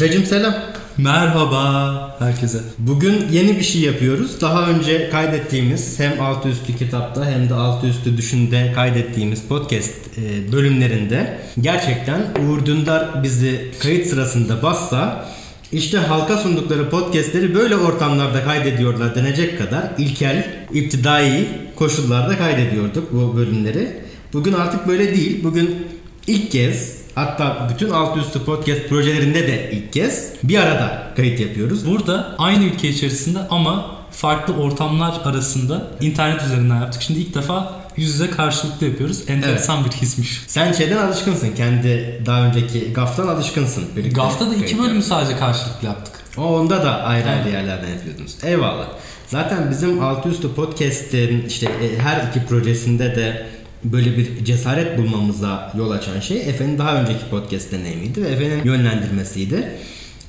[0.00, 0.54] Efe'cim selam.
[0.98, 2.58] Merhaba herkese.
[2.78, 4.40] Bugün yeni bir şey yapıyoruz.
[4.40, 10.52] Daha önce kaydettiğimiz hem altı üstü kitapta hem de altı üstü düşünde kaydettiğimiz podcast e,
[10.52, 15.28] bölümlerinde gerçekten Uğur Dündar bizi kayıt sırasında bassa
[15.72, 23.88] işte halka sundukları podcastleri böyle ortamlarda kaydediyorlar denecek kadar ilkel, iptidai koşullarda kaydediyorduk bu bölümleri.
[24.32, 25.44] Bugün artık böyle değil.
[25.44, 25.86] Bugün
[26.26, 31.86] ilk kez hatta bütün altı üstü podcast projelerinde de ilk kez bir arada kayıt yapıyoruz.
[31.90, 37.02] Burada aynı ülke içerisinde ama farklı ortamlar arasında internet üzerinden yaptık.
[37.02, 39.22] Şimdi ilk defa yüz yüze karşılıklı yapıyoruz.
[39.28, 40.40] Enteresan bir hismiş.
[40.46, 41.54] Sen şeyden alışkınsın.
[41.54, 43.84] Kendi daha önceki GAF'tan alışkınsın.
[43.96, 45.08] Birlikte GAF'ta da iki bölümü yaptık.
[45.08, 46.14] sadece karşılıklı yaptık.
[46.38, 47.52] O onda da ayrı ayrı Evet.
[47.52, 48.36] yerlerden yapıyordunuz.
[48.44, 48.86] Eyvallah.
[49.26, 53.46] Zaten bizim altı üstü podcast'in işte e, her iki projesinde de
[53.84, 59.78] böyle bir cesaret bulmamıza yol açan şey Efe'nin daha önceki podcast deneyimiydi ve Efe'nin yönlendirmesiydi.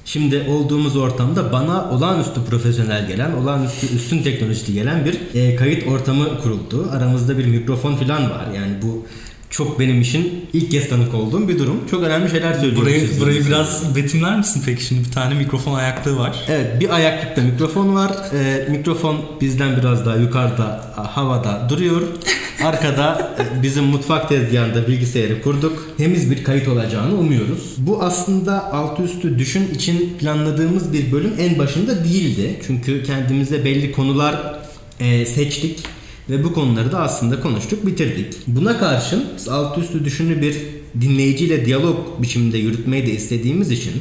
[0.05, 6.41] Şimdi olduğumuz ortamda bana olağanüstü profesyonel gelen, olağanüstü üstün teknolojili gelen bir e, kayıt ortamı
[6.41, 6.89] kuruldu.
[6.91, 8.47] Aramızda bir mikrofon falan var.
[8.55, 9.05] Yani bu
[9.52, 11.88] çok benim için ilk kez tanık olduğum bir durum.
[11.91, 12.81] Çok önemli şeyler söylüyoruz.
[12.81, 14.85] Burayı, siz burayı biraz betimler misin peki?
[14.85, 16.45] Şimdi bir tane mikrofon ayaklığı var.
[16.49, 18.11] Evet bir ayaklıkta mikrofon var.
[18.33, 22.02] Ee, mikrofon bizden biraz daha yukarıda havada duruyor.
[22.63, 25.88] Arkada e, bizim mutfak tezgahında bilgisayarı kurduk.
[25.97, 27.75] Temiz bir kayıt olacağını umuyoruz.
[27.77, 32.59] Bu aslında altı üstü düşün için planladığımız bir bölüm en başında değildi.
[32.67, 34.59] Çünkü kendimize belli konular
[34.99, 35.79] e, seçtik.
[36.30, 38.33] Ve bu konuları da aslında konuştuk, bitirdik.
[38.47, 40.58] Buna karşın altı üstü düşünü bir
[41.02, 43.94] dinleyiciyle diyalog biçiminde yürütmeyi de istediğimiz için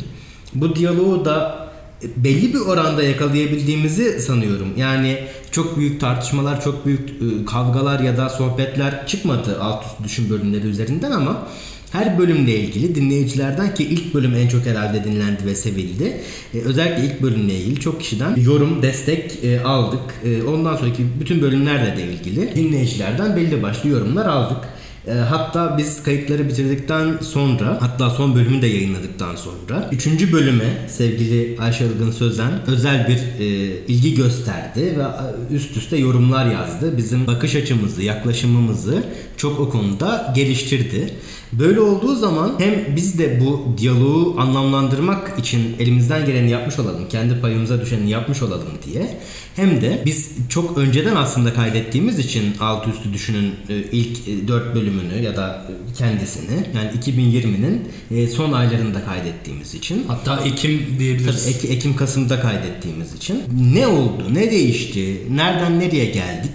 [0.54, 1.70] bu diyaloğu da
[2.16, 4.68] belli bir oranda yakalayabildiğimizi sanıyorum.
[4.76, 5.18] Yani
[5.50, 10.66] çok büyük tartışmalar, çok büyük e, kavgalar ya da sohbetler çıkmadı alt üst düşün bölümleri
[10.66, 11.46] üzerinden ama
[11.92, 16.20] her bölümle ilgili dinleyicilerden ki ilk bölüm en çok herhalde dinlendi ve sevildi.
[16.54, 20.00] E, özellikle ilk bölümle ilgili çok kişiden yorum, destek e, aldık.
[20.24, 24.68] E, ondan sonraki bütün bölümlerle de ilgili dinleyicilerden belli başlı yorumlar aldık.
[25.06, 30.32] E, Hatta biz kayıtları bitirdikten sonra hatta son bölümü de yayınladıktan sonra 3.
[30.32, 33.46] bölüme sevgili Ayşe Ilgın Sözen özel bir e,
[33.88, 36.96] ilgi gösterdi ve e, üst üste yorumlar yazdı.
[36.96, 39.02] Bizim bakış açımızı, yaklaşımımızı
[39.36, 41.14] çok o konuda geliştirdi.
[41.52, 47.40] Böyle olduğu zaman hem biz de bu diyaloğu anlamlandırmak için elimizden geleni yapmış olalım, kendi
[47.40, 49.18] payımıza düşeni yapmış olalım diye
[49.56, 55.22] hem de biz çok önceden aslında kaydettiğimiz için alt üstü düşünün e, ilk 4 bölümünü
[55.22, 61.44] ya da e, kendisini yani 2020'nin e, son aylarında kaydettiğimiz için Hatta Ekim diyebiliriz.
[61.44, 63.42] Tabii Ek- Ekim Kasım'da kaydettiğimiz için
[63.74, 66.50] ne oldu, ne değişti, nereden nereye geldik?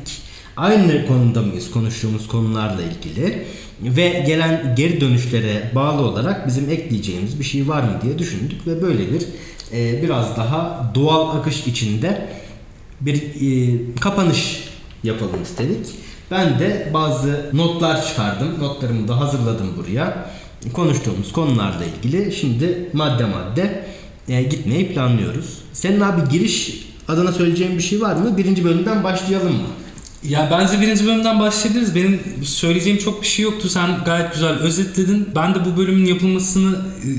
[0.57, 3.45] Aynı konuda mıyız konuştuğumuz konularla ilgili
[3.81, 8.81] ve gelen geri dönüşlere bağlı olarak bizim ekleyeceğimiz bir şey var mı diye düşündük ve
[8.81, 9.22] böyle bir
[9.74, 12.28] e, biraz daha doğal akış içinde
[13.02, 14.63] bir e, kapanış
[15.03, 15.88] yapalım istedik.
[16.31, 18.59] Ben de bazı notlar çıkardım.
[18.59, 20.30] Notlarımı da hazırladım buraya.
[20.74, 23.86] Konuştuğumuz konularla ilgili şimdi madde madde
[24.30, 25.59] e, gitmeyi planlıyoruz.
[25.74, 28.38] Senin abi giriş adına söyleyeceğin bir şey var mı?
[28.38, 29.68] Birinci bölümden başlayalım mı?
[30.30, 31.96] Ya bence birinci bölümden başlayabiliriz.
[31.96, 33.69] Benim söyleyeceğim çok bir şey yoktu.
[33.69, 35.30] Sen gayet güzel özetledin.
[35.36, 37.09] Ben de bu bölümün yapılmasını e,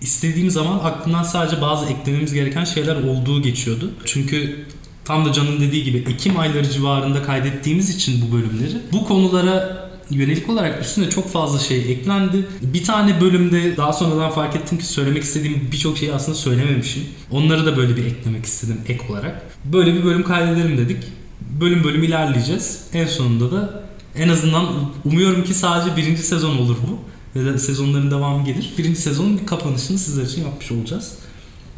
[0.00, 3.90] istediğim zaman aklımdan sadece bazı eklememiz gereken şeyler olduğu geçiyordu.
[4.04, 4.66] Çünkü
[5.04, 10.50] tam da Can'ın dediği gibi Ekim ayları civarında kaydettiğimiz için bu bölümleri bu konulara yönelik
[10.50, 12.46] olarak üstüne çok fazla şey eklendi.
[12.62, 17.02] Bir tane bölümde daha sonradan fark ettim ki söylemek istediğim birçok şeyi aslında söylememişim.
[17.30, 19.42] Onları da böyle bir eklemek istedim ek olarak.
[19.64, 20.98] Böyle bir bölüm kaydedelim dedik.
[21.60, 22.80] Bölüm bölüm ilerleyeceğiz.
[22.92, 23.82] En sonunda da
[24.16, 24.66] en azından
[25.04, 26.98] umuyorum ki sadece birinci sezon olur bu.
[27.38, 28.72] Ve de sezonların devamı gelir.
[28.78, 31.12] Birinci sezonun bir kapanışını sizler için yapmış olacağız.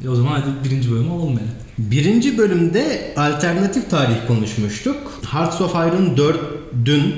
[0.04, 1.54] E o zaman hadi birinci bölüme olmayalım.
[1.78, 4.96] Birinci bölümde alternatif tarih konuşmuştuk.
[5.30, 7.14] Hearts of Iron 4'dün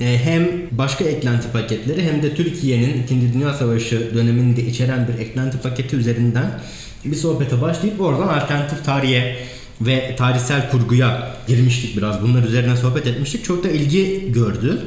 [0.00, 3.34] e, hem başka eklenti paketleri hem de Türkiye'nin 2.
[3.34, 6.60] Dünya Savaşı döneminde içeren bir eklenti paketi üzerinden
[7.04, 9.36] bir sohbete başlayıp oradan alternatif tarihe
[9.80, 12.22] ve tarihsel kurguya girmiştik biraz.
[12.22, 13.44] Bunlar üzerine sohbet etmiştik.
[13.44, 14.78] Çok da ilgi gördü.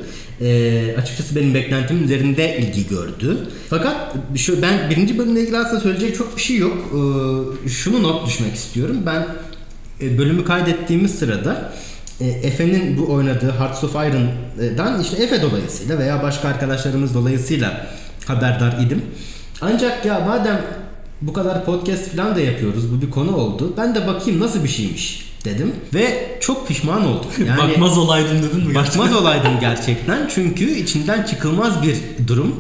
[0.42, 3.38] Ee, açıkçası benim beklentimin üzerinde ilgi gördü.
[3.70, 3.96] Fakat
[4.36, 6.78] şu ben birinci bölümle ilgili aslında söyleyecek çok bir şey yok.
[7.66, 8.98] Ee, şunu not düşmek istiyorum.
[9.06, 9.28] Ben
[10.02, 11.74] e, bölümü kaydettiğimiz sırada
[12.22, 17.88] e, Efe'nin bu oynadığı Hearts of Iron'dan işte Efe dolayısıyla veya başka arkadaşlarımız dolayısıyla
[18.28, 19.02] haberdar idim.
[19.62, 20.62] Ancak ya madem
[21.28, 23.74] bu kadar podcast falan da yapıyoruz bu bir konu oldu.
[23.78, 27.30] Ben de bakayım nasıl bir şeymiş dedim ve çok pişman oldum.
[27.48, 28.76] Yani Bakmaz olaydım dedin mi?
[28.76, 31.96] bakmaz olaydım gerçekten çünkü içinden çıkılmaz bir
[32.28, 32.56] durum.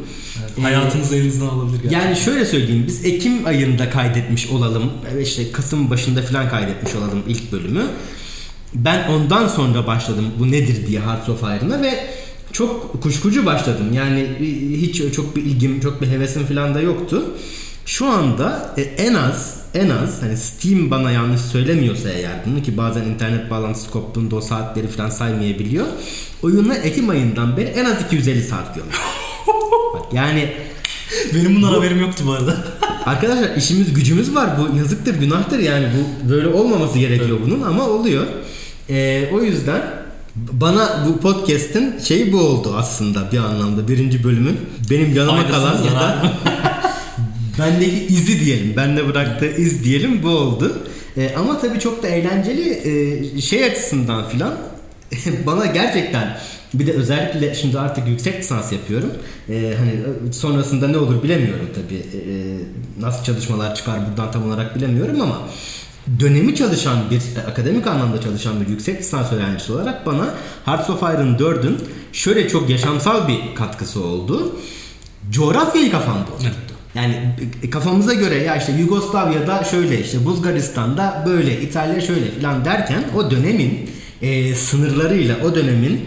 [0.57, 2.01] Ee, Hayatınızı elinizden alabilir gerçekten.
[2.01, 7.51] Yani şöyle söyleyeyim biz Ekim ayında kaydetmiş olalım işte Kasım başında falan kaydetmiş olalım ilk
[7.51, 7.81] bölümü.
[8.75, 12.07] Ben ondan sonra başladım bu nedir diye Hearts of Iron'a ve
[12.51, 13.85] çok kuşkucu başladım.
[13.93, 14.27] Yani
[14.81, 17.23] hiç çok bir ilgim, çok bir hevesim falan da yoktu.
[17.85, 22.77] Şu anda e, en az en az hani Steam bana yanlış söylemiyorsa eğer bunu ki
[22.77, 25.85] bazen internet bağlantısı koptuğunda o saatleri falan saymayabiliyor.
[26.43, 28.77] Oyuna Ekim ayından beri en az 250 saat.
[29.93, 30.49] Bak yani
[31.35, 32.57] Benim bundan Bu- haberim yoktu bu arada.
[33.05, 34.49] Arkadaşlar işimiz gücümüz var.
[34.59, 35.87] Bu yazıktır, günahtır yani.
[35.95, 38.23] Bu böyle olmaması gerekiyor bunun ama oluyor.
[38.89, 39.81] Ee, o yüzden
[40.35, 43.87] bana bu podcast'in şeyi bu oldu aslında bir anlamda.
[43.87, 44.59] Birinci bölümün
[44.89, 46.33] benim yanıma Faydasız kalan ya da.
[47.59, 48.73] Bendeki izi diyelim.
[48.77, 50.83] Bende bıraktığı iz diyelim bu oldu.
[51.17, 52.69] Ee, ama tabii çok da eğlenceli
[53.37, 54.53] e, şey açısından filan
[55.45, 56.37] bana gerçekten
[56.73, 59.09] bir de özellikle şimdi artık yüksek lisans yapıyorum.
[59.49, 61.95] Ee, hani sonrasında ne olur bilemiyorum tabii.
[61.95, 65.39] Ee, nasıl çalışmalar çıkar buradan tam olarak bilemiyorum ama
[66.19, 70.33] dönemi çalışan bir e, akademik anlamda çalışan bir yüksek lisans öğrencisi olarak bana
[70.65, 71.77] Hearts of Iron 4'ün
[72.13, 74.55] şöyle çok yaşamsal bir katkısı oldu.
[75.29, 76.72] Coğrafyayı kafamda oturttu.
[76.95, 77.15] Yani
[77.63, 83.31] e, kafamıza göre ya işte Yugoslavya'da şöyle işte Bulgaristan'da böyle İtalya şöyle falan derken o
[83.31, 83.89] dönemin
[84.21, 86.01] e, sınırlarıyla o dönemin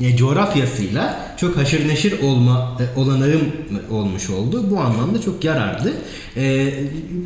[0.00, 3.52] e, coğrafyasıyla çok haşır neşir olma e, olanağım
[3.90, 4.70] olmuş oldu.
[4.70, 5.92] Bu anlamda çok yararlı.
[6.36, 6.70] E,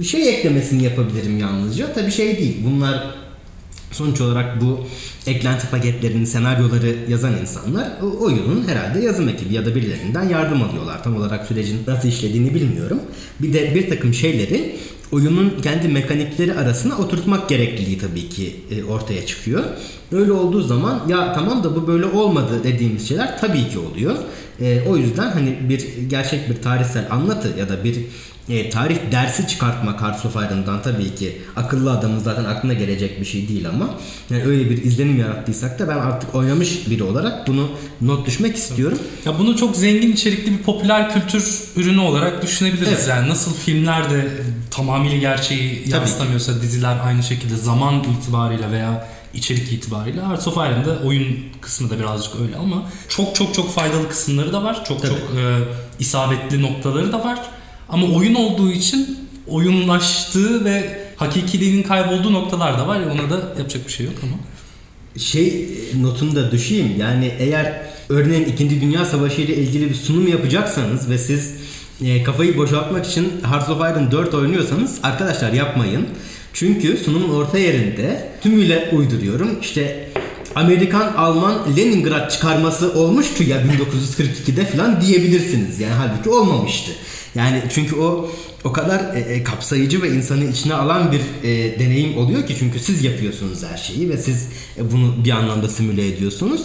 [0.05, 1.93] şey eklemesini yapabilirim yalnızca.
[1.93, 2.57] Tabii şey değil.
[2.65, 3.15] Bunlar
[3.97, 4.81] Sonuç olarak bu
[5.27, 11.05] eklenti paketlerinin senaryoları yazan insanlar oyunun herhalde yazım ekibi ya da birilerinden yardım alıyorlar.
[11.05, 13.01] Tam olarak sürecin nasıl işlediğini bilmiyorum.
[13.41, 14.77] Bir de bir takım şeyleri
[15.13, 19.65] oyunun kendi mekanikleri arasına oturtmak gerekliliği tabii ki e, ortaya çıkıyor.
[20.13, 24.17] Öyle olduğu zaman ya tamam da bu böyle olmadı dediğimiz şeyler tabii ki oluyor.
[24.61, 27.97] E, o yüzden hani bir gerçek bir tarihsel anlatı ya da bir
[28.49, 33.25] e, tarih dersi çıkartmak Hearts of Iron'dan tabii ki akıllı adamın zaten aklına gelecek bir
[33.25, 33.91] şey değil ama
[34.31, 37.69] yani öyle bir izlenim yarattıysak da ben artık oynamış biri olarak bunu
[38.01, 38.99] not düşmek istiyorum.
[39.25, 42.89] Ya bunu çok zengin içerikli bir popüler kültür ürünü olarak düşünebiliriz.
[42.89, 43.09] Evet.
[43.09, 44.29] Yani nasıl filmler de
[44.71, 51.39] tamamıyla gerçeği yansıtamıyorsa diziler aynı şekilde zaman itibariyle veya içerik itibariyle Hearts of Iron'da oyun
[51.61, 54.85] kısmı da birazcık öyle ama çok çok çok faydalı kısımları da var.
[54.85, 55.11] Çok Tabii.
[55.11, 55.59] çok e,
[55.99, 57.39] isabetli noktaları da var.
[57.88, 59.19] Ama oyun olduğu için
[59.49, 63.00] oyunlaştığı ve hakikiliğinin kaybolduğu noktalar da var.
[63.00, 64.37] Ona da yapacak bir şey yok ama.
[65.23, 65.69] Şey
[66.00, 68.81] notunu da düşeyim yani eğer örneğin 2.
[68.81, 71.55] Dünya Savaşı ile ilgili bir sunum yapacaksanız ve siz
[72.05, 76.06] e, kafayı boşaltmak için Hearts of Iron 4 oynuyorsanız arkadaşlar yapmayın.
[76.53, 80.09] Çünkü sunumun orta yerinde tümüyle uyduruyorum işte
[80.55, 85.81] Amerikan Alman Leningrad çıkarması olmuştu ya 1942'de falan diyebilirsiniz.
[85.81, 86.93] Yani halbuki olmamıştı.
[87.37, 88.31] Yani çünkü o
[88.65, 92.79] o kadar e, e, kapsayıcı ve insanı içine alan bir e, deneyim oluyor ki çünkü
[92.79, 94.49] siz yapıyorsunuz her şeyi ve siz
[94.79, 96.61] e, bunu bir anlamda simüle ediyorsunuz.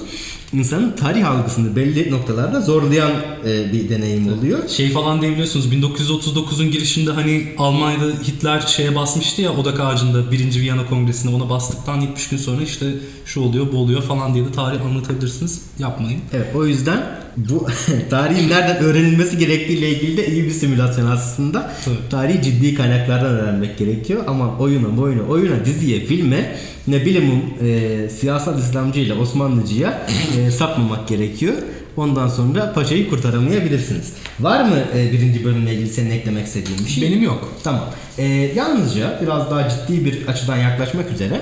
[0.54, 3.12] İnsanın tarih algısını belli noktalarda zorlayan
[3.46, 4.70] e, bir deneyim oluyor.
[4.70, 10.62] Şey falan diyebiliyorsunuz 1939'un girişinde hani Almanya'da Hitler şeye basmıştı ya odak ağacında 1.
[10.62, 12.86] Viyana Kongresi'ne ona bastıktan 70 gün sonra işte
[13.26, 15.62] şu oluyor bu oluyor falan diye de tarih anlatabilirsiniz.
[15.80, 16.22] Yapmayın.
[16.34, 17.68] Evet o yüzden bu
[18.10, 21.72] tarihin nereden öğrenilmesi gerektiğiyle ilgili de iyi bir simülasyon aslında.
[21.86, 21.96] Tabii.
[22.10, 26.56] Tarihi ciddi kaynaklardan öğrenmek gerekiyor ama oyuna, oyuna, oyuna, diziye, filme
[26.88, 30.08] ne bilimum e, siyasal İslamcıyla Osmanlıcıya
[30.38, 31.54] e, sapmamak gerekiyor.
[31.98, 34.14] Ondan sonra paçayı kurtaramayabilirsiniz.
[34.40, 37.04] Var mı e, birinci bölümle ilgili senin eklemek istediğin bir şey?
[37.04, 37.54] Benim yok.
[37.64, 37.84] Tamam.
[38.18, 38.24] Ee,
[38.56, 41.42] yalnızca biraz daha ciddi bir açıdan yaklaşmak üzere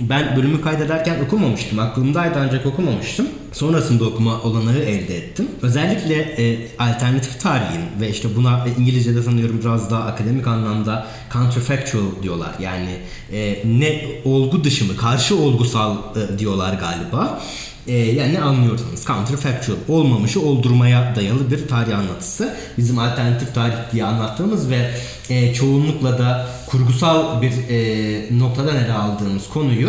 [0.00, 1.78] ben bölümü kaydederken okumamıştım.
[1.78, 3.28] Aklımdaydı ancak okumamıştım.
[3.52, 5.48] Sonrasında okuma olanağı elde ettim.
[5.62, 12.22] Özellikle e, alternatif tarihin ve işte buna e, İngilizce'de sanıyorum biraz daha akademik anlamda counterfactual
[12.22, 12.50] diyorlar.
[12.60, 12.96] Yani
[13.32, 17.40] e, ne olgu dışı mı, karşı olgusal e, diyorlar galiba.
[17.88, 22.54] E, yani ne anlıyorsanız counterfactual olmamışı oldurmaya dayalı bir tarih anlatısı.
[22.78, 24.90] Bizim alternatif tarih diye anlattığımız ve
[25.30, 29.88] e, çoğunlukla da kurgusal bir e, noktadan ele aldığımız konuyu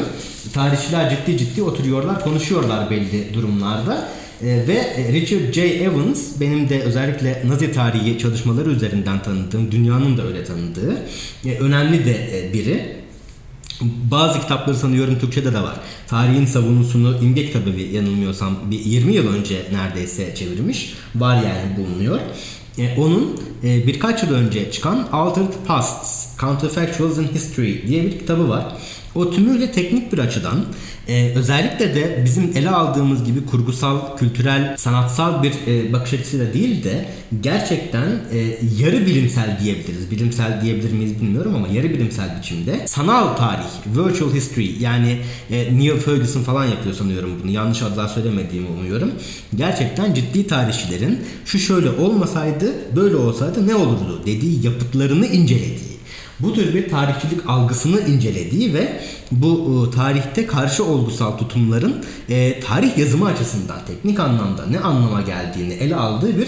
[0.53, 4.07] tarihçiler ciddi ciddi oturuyorlar, konuşuyorlar belli durumlarda.
[4.41, 5.61] E, ve Richard J.
[5.61, 10.97] Evans benim de özellikle Nazi tarihi çalışmaları üzerinden tanıdığım, dünyanın da öyle tanıdığı
[11.45, 12.96] e, önemli de e, biri.
[13.81, 15.75] Bazı kitapları sanıyorum Türkçe'de de var.
[16.07, 20.93] Tarihin savunusunu imge kitabı yanılmıyorsam bir 20 yıl önce neredeyse çevirmiş.
[21.15, 22.19] Var yani bulunuyor.
[22.77, 28.49] E, onun e, birkaç yıl önce çıkan Altered Pasts, Counterfactuals in History diye bir kitabı
[28.49, 28.65] var.
[29.15, 30.65] O tümüyle teknik bir açıdan
[31.07, 36.83] e, özellikle de bizim ele aldığımız gibi kurgusal, kültürel, sanatsal bir e, bakış açısıyla değil
[36.83, 37.05] de
[37.41, 40.11] gerçekten e, yarı bilimsel diyebiliriz.
[40.11, 45.17] Bilimsel diyebilir miyiz bilmiyorum ama yarı bilimsel biçimde sanal tarih, virtual history yani
[45.51, 47.51] e, Neil Ferguson falan yapıyor sanıyorum bunu.
[47.51, 49.11] Yanlış adlar söylemediğimi umuyorum.
[49.55, 55.96] Gerçekten ciddi tarihçilerin şu şöyle olmasaydı, böyle olsaydı ne olurdu dediği yapıtlarını incelediği
[56.39, 59.01] bu tür bir tarihçilik algısını incelediği ve
[59.31, 65.73] bu e, tarihte karşı olgusal tutumların e, tarih yazımı açısından teknik anlamda ne anlama geldiğini
[65.73, 66.47] ele aldığı bir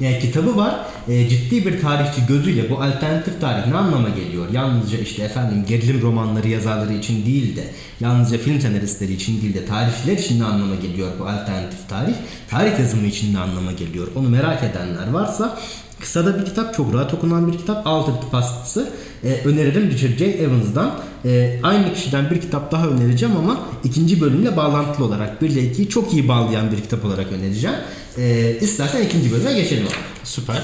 [0.00, 0.86] yani kitabı var.
[1.08, 4.46] E, ciddi bir tarihçi gözüyle bu alternatif tarih ne anlama geliyor?
[4.52, 7.64] Yalnızca işte efendim gerilim romanları yazarları için değil de
[8.00, 12.14] yalnızca film senaristleri için değil de tarihçiler için ne anlama geliyor bu alternatif tarih?
[12.50, 14.08] Tarih yazımı için ne anlama geliyor?
[14.14, 15.58] Onu merak edenler varsa
[16.00, 17.86] Kısa da bir kitap, çok rahat okunan bir kitap.
[17.86, 18.90] Altered Past'sı.
[19.24, 20.24] E, öneririm Richard J.
[20.24, 21.00] Evans'dan.
[21.24, 25.88] E, aynı kişiden bir kitap daha önereceğim ama ikinci bölümle bağlantılı olarak 1 ile 2'yi
[25.88, 27.76] çok iyi bağlayan bir kitap olarak önereceğim.
[28.18, 29.86] E, istersen ikinci bölüme geçelim.
[30.24, 30.62] Süper.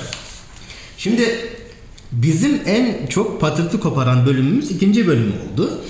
[0.99, 1.23] Şimdi
[2.13, 5.81] bizim en çok patırtı koparan bölümümüz ikinci bölüm oldu.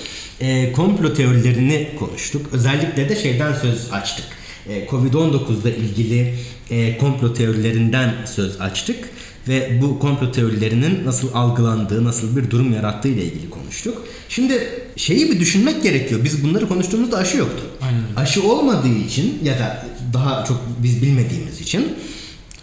[0.41, 2.47] E, komplo teorilerini konuştuk.
[2.53, 4.27] Özellikle de şeyden söz açtık.
[4.69, 6.35] E, Covid-19'da ilgili
[6.71, 9.16] e, komplo teorilerinden söz açtık
[9.49, 14.05] ve bu komplo teorilerinin nasıl algılandığı, nasıl bir durum yarattığı ile ilgili konuştuk.
[14.29, 16.21] Şimdi şeyi bir düşünmek gerekiyor.
[16.25, 17.63] Biz bunları konuştuğumuzda aşı yoktu.
[17.83, 18.03] Aynen.
[18.17, 21.97] Aşı olmadığı için ya da daha çok biz bilmediğimiz için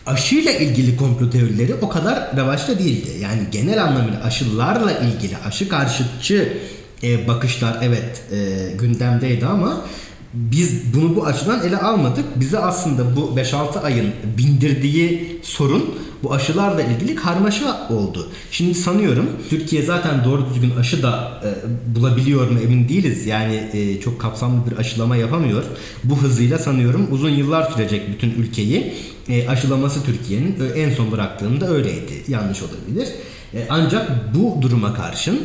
[0.06, 3.10] aşıyla ilgili komplo teorileri o kadar revaçta değildi.
[3.22, 6.58] Yani genel anlamıyla aşılarla ilgili aşı karşıtçı
[7.04, 9.86] e, bakışlar evet e, gündemdeydi ama
[10.34, 12.26] biz bunu bu açıdan ele almadık.
[12.36, 18.30] Bize aslında bu 5-6 ayın bindirdiği sorun bu aşılarla ilgili karmaşa oldu.
[18.52, 21.50] Şimdi sanıyorum Türkiye zaten doğru düzgün aşı da e,
[21.96, 23.26] bulabiliyor mu emin değiliz.
[23.26, 25.64] Yani e, çok kapsamlı bir aşılama yapamıyor.
[26.04, 28.94] Bu hızıyla sanıyorum uzun yıllar sürecek bütün ülkeyi.
[29.30, 32.24] E, aşılaması Türkiye'nin e, en son bıraktığında öyleydi.
[32.28, 33.08] Yanlış olabilir.
[33.54, 35.40] E, ancak bu duruma karşın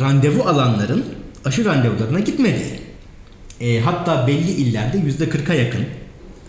[0.00, 1.04] randevu alanların
[1.44, 2.87] aşı randevularına gitmediği
[3.60, 5.80] e, hatta belli illerde %40'a yakın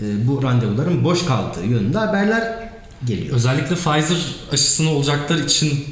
[0.02, 2.70] e, bu randevuların boş kaldığı yönünde haberler
[3.08, 3.36] geliyor.
[3.36, 4.18] Özellikle Pfizer
[4.52, 5.86] aşısını olacaklar için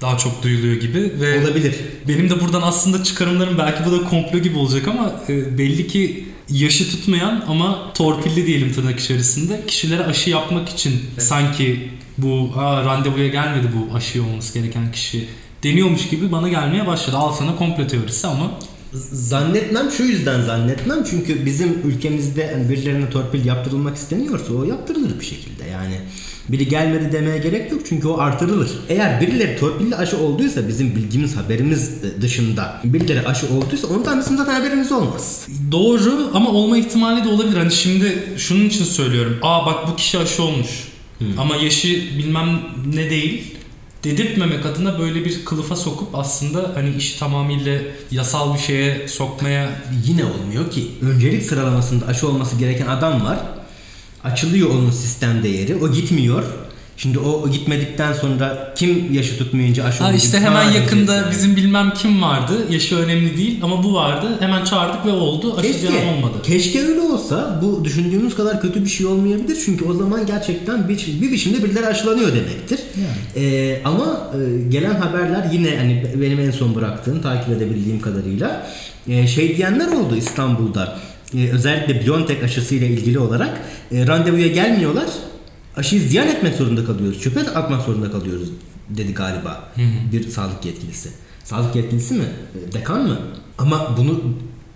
[0.00, 1.74] daha çok duyuluyor gibi ve Olabilir.
[2.08, 6.24] benim de buradan aslında çıkarımlarım belki bu da komplo gibi olacak ama e, belli ki
[6.50, 13.28] yaşı tutmayan ama torpilli diyelim tırnak içerisinde kişilere aşı yapmak için sanki bu Aa, randevuya
[13.28, 15.28] gelmedi bu aşı olması gereken kişi
[15.62, 17.16] deniyormuş gibi bana gelmeye başladı.
[17.16, 18.50] Al sana komplo teorisi ama
[19.12, 25.24] Zannetmem şu yüzden zannetmem çünkü bizim ülkemizde hani birilerine torpil yaptırılmak isteniyorsa o yaptırılır bir
[25.24, 25.94] şekilde yani.
[26.48, 28.70] Biri gelmedi demeye gerek yok çünkü o artırılır.
[28.88, 34.54] Eğer birileri torpilli aşı olduysa bizim bilgimiz haberimiz dışında birileri aşı olduysa ondan bizim zaten
[34.54, 35.46] haberimiz olmaz.
[35.72, 37.56] Doğru ama olma ihtimali de olabilir.
[37.56, 39.38] Hani şimdi şunun için söylüyorum.
[39.42, 40.88] Aa bak bu kişi aşı olmuş.
[41.38, 42.60] Ama yaşı bilmem
[42.94, 43.56] ne değil.
[44.04, 47.80] Dedirtmemek adına böyle bir kılıfa sokup aslında hani işi tamamıyla
[48.10, 49.70] yasal bir şeye sokmaya
[50.06, 50.90] Yine olmuyor ki.
[51.02, 53.38] Öncelik sıralamasında aşı olması gereken adam var.
[54.24, 55.76] Açılıyor onun sistem değeri.
[55.76, 56.44] O gitmiyor.
[57.02, 61.30] Şimdi o, gitmedikten sonra kim yaşı tutmayınca aşı oldu işte hemen yakında yani.
[61.30, 62.52] bizim bilmem kim vardı.
[62.70, 64.36] Yaşı önemli değil ama bu vardı.
[64.40, 65.56] Hemen çağırdık ve oldu.
[65.58, 66.32] Aşı Keşke, olmadı.
[66.42, 69.58] keşke öyle olsa bu düşündüğümüz kadar kötü bir şey olmayabilir.
[69.64, 72.80] Çünkü o zaman gerçekten bir, bir biçimde birileri aşılanıyor demektir.
[73.36, 78.66] Ee, ama e, gelen haberler yine hani benim en son bıraktığım takip edebildiğim kadarıyla
[79.08, 80.98] e, şey diyenler oldu İstanbul'da.
[81.36, 83.60] E, özellikle Biontech aşısıyla ilgili olarak
[83.92, 85.06] randevuya gelmiyorlar.
[85.76, 87.20] Aşıyı ziyan etmek zorunda kalıyoruz.
[87.22, 88.48] Çöpe atmak zorunda kalıyoruz
[88.88, 89.72] dedi galiba
[90.12, 91.08] bir sağlık yetkilisi.
[91.44, 92.24] Sağlık yetkilisi mi?
[92.68, 93.18] E, Dekan mı?
[93.58, 94.20] Ama bunu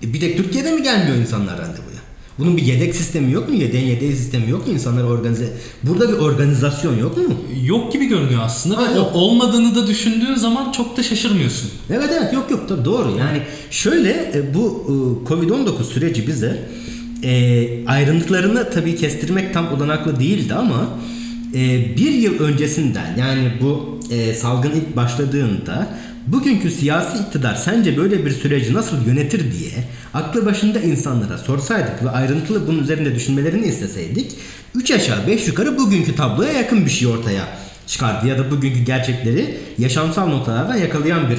[0.05, 1.97] e, bir tek Türkiye'de mi gelmiyor insanlar randevuya?
[2.39, 3.55] Bunun bir yedek sistemi yok mu?
[3.55, 4.73] Yedeğin yedeği sistemi yok mu?
[4.73, 5.53] İnsanlar organize...
[5.83, 7.25] Burada bir organizasyon yok mu?
[7.65, 9.11] Yok gibi görünüyor aslında ve yok.
[9.15, 11.71] o olmadığını da düşündüğün zaman çok da şaşırmıyorsun.
[11.91, 13.19] Evet evet yok yok tabii doğru.
[13.19, 16.69] Yani şöyle e, bu e, Covid-19 süreci bize
[17.23, 20.89] e, ayrıntılarını tabii kestirmek tam olanaklı değildi ama
[21.55, 25.89] e, bir yıl öncesinden yani bu e, salgın ilk başladığında
[26.27, 29.73] bugünkü siyasi iktidar sence böyle bir süreci nasıl yönetir diye
[30.15, 34.33] aklı başında insanlara sorsaydık ve ayrıntılı bunun üzerinde düşünmelerini isteseydik
[34.75, 37.43] 3 aşağı 5 yukarı bugünkü tabloya yakın bir şey ortaya
[37.87, 41.39] çıkardı ya da bugünkü gerçekleri yaşamsal noktalardan yakalayan bir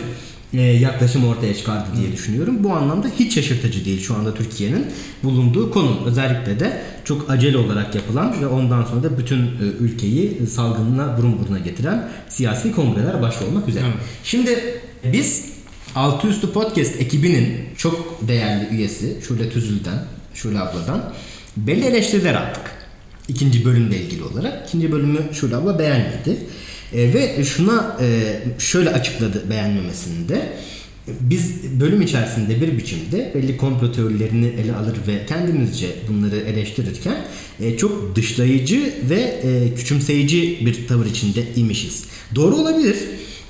[0.54, 2.64] yaklaşım ortaya çıkardı diye düşünüyorum.
[2.64, 4.86] Bu anlamda hiç şaşırtıcı değil şu anda Türkiye'nin
[5.24, 5.98] bulunduğu konum.
[6.06, 9.50] Özellikle de çok acele olarak yapılan ve ondan sonra da bütün e,
[9.80, 13.84] ülkeyi salgınına burun buruna getiren siyasi kongreler başta olmak üzere.
[13.86, 13.98] Evet.
[14.24, 14.82] Şimdi
[15.14, 15.46] biz
[15.96, 21.14] Altı Üstü Podcast ekibinin çok değerli üyesi Şule Tüzül'den, Şule abladan
[21.58, 22.72] belli eleştiriler aldık.
[23.28, 24.68] İkinci bölümle ilgili olarak.
[24.68, 26.38] İkinci bölümü Şule abla beğenmedi.
[26.94, 30.54] E, ve şuna e, şöyle açıkladı beğenmemesini de.
[31.22, 37.26] Biz bölüm içerisinde bir biçimde belli komplo teorilerini ele alır ve kendimizce bunları eleştirirken
[37.60, 42.06] e, çok dışlayıcı ve e, küçümseyici bir tavır içinde imişiz.
[42.36, 42.98] Doğru olabilir.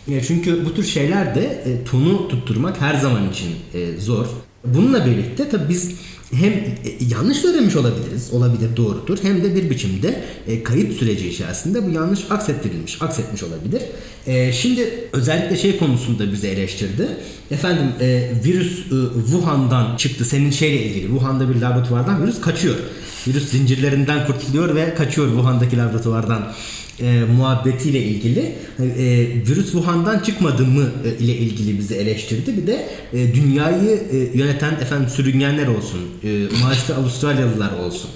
[0.07, 4.25] E, çünkü bu tür şeyler de e, tonu tutturmak her zaman için e, zor.
[4.65, 5.91] Bununla birlikte tabii biz
[6.33, 6.75] hem e,
[7.09, 9.17] yanlış söylemiş olabiliriz, olabilir doğrudur.
[9.21, 13.81] Hem de bir biçimde e, kayıt süreci içerisinde bu yanlış aksettirilmiş, aksetmiş olabilir.
[14.27, 17.07] E, şimdi özellikle şey konusunda bizi eleştirdi.
[17.51, 18.83] Efendim e, virüs
[19.25, 20.25] Wuhan'dan çıktı.
[20.25, 22.75] Senin şeyle ilgili Wuhan'da bir laboratuvardan virüs kaçıyor.
[23.27, 26.53] Virüs zincirlerinden kurtuluyor ve kaçıyor Wuhan'daki laboratuvardan
[26.99, 28.85] e, muhabbetiyle ilgili e,
[29.49, 32.57] virüs Wuhan'dan çıkmadı mı e, ile ilgili bizi eleştirdi.
[32.57, 36.27] Bir de e, dünyayı e, yöneten efendim sürüngenler olsun, e,
[36.63, 38.09] maaşlı Avustralyalılar olsun.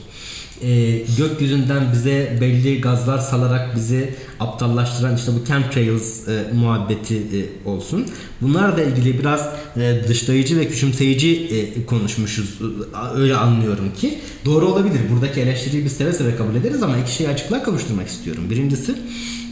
[0.64, 8.06] E, gökyüzünden bize belli gazlar salarak bizi aptallaştıran işte bu chemtrails e, muhabbeti e, olsun.
[8.42, 12.60] Bunlarla ilgili biraz e, dışlayıcı ve küçümseyici e, konuşmuşuz.
[12.62, 14.20] E, öyle anlıyorum ki.
[14.46, 15.00] Doğru olabilir.
[15.12, 18.44] Buradaki eleştiriyi biz seve seve kabul ederiz ama iki şeyi açıklığa kavuşturmak istiyorum.
[18.50, 18.96] Birincisi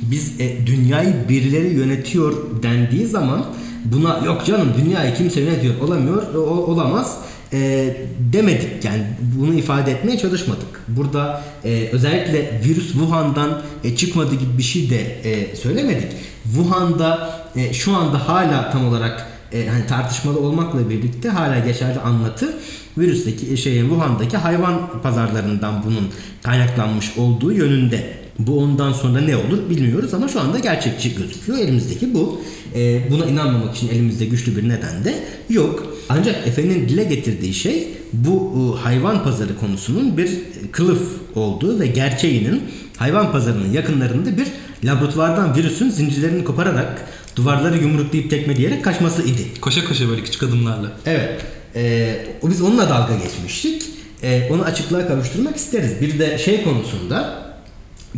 [0.01, 3.45] biz e, dünyayı birileri yönetiyor dendiği zaman
[3.85, 7.17] buna yok canım dünyayı kimse yönetiyor olamıyor o, olamaz
[7.53, 7.97] e,
[8.33, 9.03] demedik yani
[9.37, 10.81] bunu ifade etmeye çalışmadık.
[10.87, 16.11] Burada e, özellikle virüs Wuhan'dan e, çıkmadı gibi bir şey de e, söylemedik.
[16.43, 22.53] Wuhan'da e, şu anda hala tam olarak e, hani tartışmalı olmakla birlikte hala geçerli anlatı
[22.97, 26.07] virüsteki şeyin Wuhan'daki hayvan pazarlarından bunun
[26.43, 28.19] kaynaklanmış olduğu yönünde.
[28.39, 31.57] Bu ondan sonra ne olur bilmiyoruz ama şu anda gerçekçi gözüküyor.
[31.59, 32.41] Elimizdeki bu.
[32.75, 35.88] E, buna inanmamak için elimizde güçlü bir neden de yok.
[36.09, 40.29] Ancak Efe'nin dile getirdiği şey bu e, hayvan pazarı konusunun bir
[40.71, 41.01] kılıf
[41.35, 42.63] olduğu ve gerçeğinin
[42.97, 44.47] hayvan pazarının yakınlarında bir
[44.83, 47.05] laboratuvardan virüsün zincirlerini kopararak
[47.35, 49.41] duvarları yumruklayıp tekmeleyerek kaçması idi.
[49.61, 50.91] Koşa koşa böyle küçük adımlarla.
[51.05, 51.41] Evet.
[51.75, 53.83] E, biz onunla dalga geçmiştik.
[54.23, 56.01] E, onu açıklığa kavuşturmak isteriz.
[56.01, 57.49] Bir de şey konusunda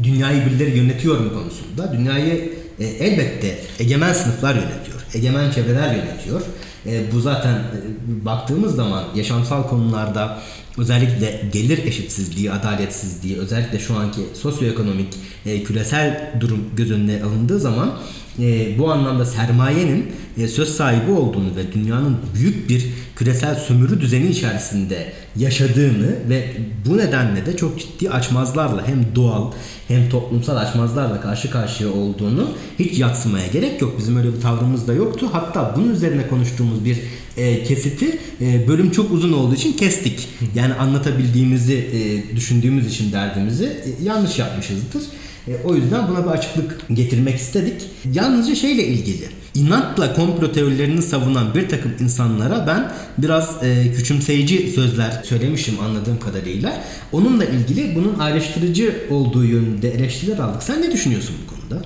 [0.03, 1.97] dünyayı birileri yönetiyor mu konusunda.
[1.97, 5.01] Dünyayı e, elbette egemen sınıflar yönetiyor.
[5.13, 6.41] Egemen çevreler yönetiyor.
[6.85, 10.39] E, bu zaten e, baktığımız zaman yaşamsal konularda
[10.77, 15.13] özellikle gelir eşitsizliği, adaletsizliği, özellikle şu anki sosyoekonomik
[15.45, 17.93] e, küresel durum göz önüne alındığı zaman
[18.41, 20.05] e, bu anlamda sermayenin
[20.37, 26.47] e, söz sahibi olduğunu ve dünyanın büyük bir küresel sömürü düzeni içerisinde yaşadığını ve
[26.85, 29.51] bu nedenle de çok ciddi açmazlarla hem doğal
[29.87, 32.49] hem toplumsal açmazlarla karşı karşıya olduğunu
[32.79, 33.95] hiç yatsımaya gerek yok.
[33.97, 35.29] Bizim öyle bir tavrımız da yoktu.
[35.31, 36.97] Hatta bunun üzerine konuştuğumuz bir
[37.37, 40.29] e, kesiti e, bölüm çok uzun olduğu için kestik.
[40.55, 45.03] Yani anlatabildiğimizi e, düşündüğümüz için derdimizi e, yanlış yapmışızdır.
[45.47, 47.81] E, o yüzden buna bir açıklık getirmek istedik.
[48.13, 49.29] Yalnızca şeyle ilgili.
[49.55, 56.83] İnatla komplo teorilerini savunan bir takım insanlara ben biraz e, küçümseyici sözler söylemişim anladığım kadarıyla.
[57.11, 60.63] Onunla ilgili bunun ayrıştırıcı olduğu yönünde eleştiriler aldık.
[60.63, 61.85] Sen ne düşünüyorsun bu konuda?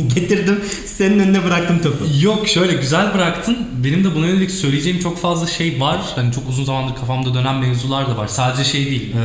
[0.14, 2.04] Getirdim senin önüne bıraktım topu.
[2.20, 3.58] Yok şöyle güzel bıraktın.
[3.84, 6.00] Benim de buna yönelik söyleyeceğim çok fazla şey var.
[6.14, 8.28] Hani çok uzun zamandır kafamda dönen mevzular da var.
[8.28, 9.14] Sadece şey değil.
[9.16, 9.20] E,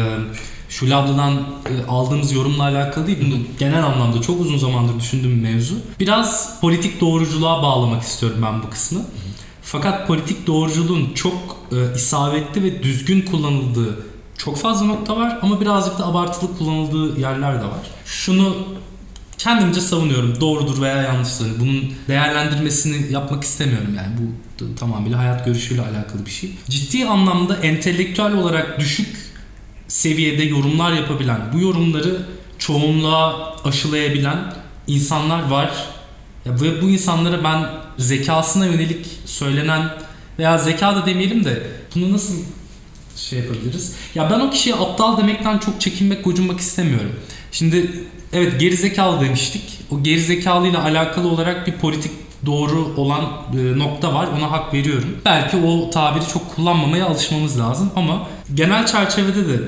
[0.79, 3.17] Şule abladan e, aldığımız yorumla alakalı değil.
[3.25, 5.75] Bunu genel anlamda çok uzun zamandır düşündüğüm mevzu.
[5.99, 9.01] Biraz politik doğruculuğa bağlamak istiyorum ben bu kısmı.
[9.61, 14.05] Fakat politik doğruculuğun çok e, isabetli ve düzgün kullanıldığı
[14.37, 17.87] çok fazla nokta var ama birazcık da abartılı kullanıldığı yerler de var.
[18.05, 18.55] Şunu
[19.37, 20.41] kendimce savunuyorum.
[20.41, 21.47] Doğrudur veya yanlıştır.
[21.59, 24.15] Bunun değerlendirmesini yapmak istemiyorum yani.
[24.19, 26.51] Bu tamamıyla hayat görüşüyle alakalı bir şey.
[26.69, 29.24] Ciddi anlamda entelektüel olarak düşük
[29.87, 32.25] seviyede yorumlar yapabilen, bu yorumları
[32.59, 34.37] çoğunluğa aşılayabilen
[34.87, 35.71] insanlar var.
[36.45, 37.65] Ve bu insanlara ben
[37.97, 39.89] zekasına yönelik söylenen
[40.39, 41.63] veya zeka da demeyelim de
[41.95, 42.33] bunu nasıl
[43.15, 43.93] şey yapabiliriz?
[44.15, 47.11] Ya ben o kişiye aptal demekten çok çekinmek, gocunmak istemiyorum.
[47.51, 49.61] Şimdi evet geri zekalı demiştik.
[49.91, 52.11] O geri zekalı alakalı olarak bir politik
[52.45, 54.29] doğru olan e, nokta var.
[54.37, 55.17] Ona hak veriyorum.
[55.25, 59.61] Belki o tabiri çok kullanmamaya alışmamız lazım ama genel çerçevede de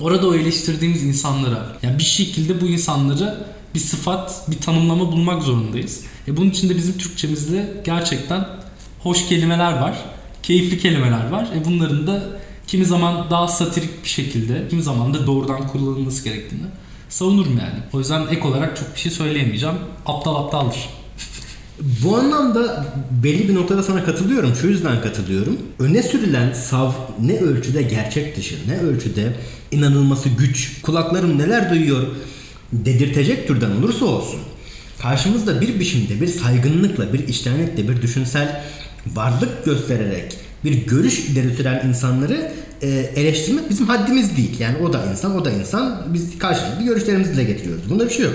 [0.00, 6.04] orada o eleştirdiğimiz insanlara yani bir şekilde bu insanları bir sıfat, bir tanımlama bulmak zorundayız.
[6.28, 8.46] E bunun için de bizim Türkçemizde gerçekten
[9.02, 9.94] hoş kelimeler var.
[10.42, 11.48] Keyifli kelimeler var.
[11.56, 12.22] E bunların da
[12.66, 16.66] kimi zaman daha satirik bir şekilde, kimi zaman da doğrudan kullanılması gerektiğini
[17.08, 17.82] savunurum yani.
[17.92, 19.76] O yüzden ek olarak çok bir şey söyleyemeyeceğim.
[20.06, 20.88] Aptal aptaldır.
[21.82, 22.86] Bu anlamda
[23.22, 24.54] belli bir noktada sana katılıyorum.
[24.54, 25.58] Şu yüzden katılıyorum.
[25.78, 29.32] Öne sürülen sav ne ölçüde gerçek dışı, ne ölçüde
[29.70, 32.06] inanılması güç, kulaklarım neler duyuyor
[32.72, 34.40] dedirtecek türden olursa olsun.
[35.02, 38.64] Karşımızda bir biçimde bir saygınlıkla, bir içtenlikle, bir düşünsel
[39.06, 44.60] varlık göstererek bir görüş ileri süren insanları e, eleştirmek bizim haddimiz değil.
[44.60, 46.02] Yani o da insan, o da insan.
[46.14, 47.90] Biz karşılıklı görüşlerimizi dile getiriyoruz.
[47.90, 48.34] Bunda bir şey yok.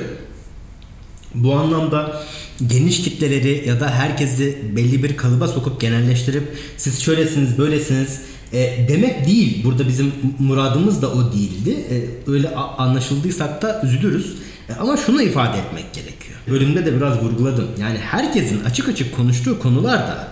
[1.36, 2.22] Bu anlamda
[2.68, 6.44] geniş kitleleri ya da herkesi belli bir kalıba sokup genelleştirip
[6.78, 8.22] siz şöylesiniz, böylesiniz
[8.54, 9.64] e, demek değil.
[9.64, 11.86] Burada bizim muradımız da o değildi.
[11.92, 11.96] E,
[12.32, 14.36] öyle anlaşıldıysak da üzülürüz.
[14.70, 16.40] E, ama şunu ifade etmek gerekiyor.
[16.50, 17.68] Bölümde de biraz vurguladım.
[17.82, 20.28] Yani herkesin açık açık konuştuğu konularda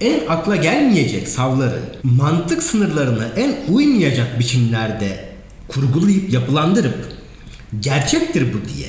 [0.00, 5.28] en akla gelmeyecek savları mantık sınırlarına en uymayacak biçimlerde
[5.68, 7.08] kurgulayıp yapılandırıp
[7.80, 8.88] gerçektir bu diye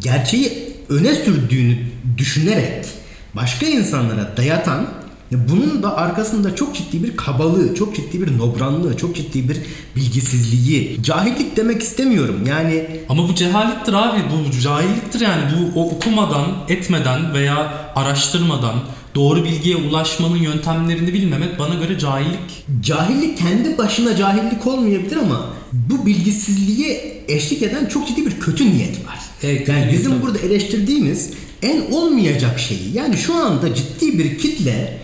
[0.00, 1.78] gerçeği öne sürdüğünü
[2.18, 2.86] düşünerek
[3.34, 4.86] başka insanlara dayatan
[5.32, 9.56] bunun da arkasında çok ciddi bir kabalığı, çok ciddi bir nobranlığı, çok ciddi bir
[9.96, 11.02] bilgisizliği.
[11.02, 12.86] Cahillik demek istemiyorum yani.
[13.08, 14.18] Ama bu cehalettir abi.
[14.32, 15.42] Bu cahilliktir yani.
[15.52, 18.74] Bu o okumadan, etmeden veya araştırmadan
[19.14, 22.66] doğru bilgiye ulaşmanın yöntemlerini bilmemek bana göre cahillik.
[22.80, 29.06] Cahillik kendi başına cahillik olmayabilir ama bu bilgisizliğe eşlik eden çok ciddi bir kötü niyet
[29.06, 29.18] var.
[29.42, 30.22] Evet, yani bizim tabii.
[30.22, 31.30] burada eleştirdiğimiz
[31.62, 34.98] en olmayacak şeyi yani şu anda ciddi bir kitle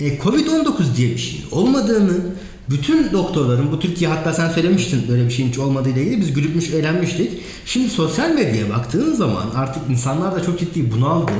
[0.00, 2.14] e, Covid-19 diye bir şey olmadığını
[2.70, 6.70] bütün doktorların bu Türkiye hatta sen söylemiştin böyle bir şeyin hiç olmadığıyla ilgili biz gülüpmüş
[6.70, 7.32] eğlenmiştik.
[7.66, 11.32] Şimdi sosyal medyaya baktığın zaman artık insanlar da çok ciddi bunaldı.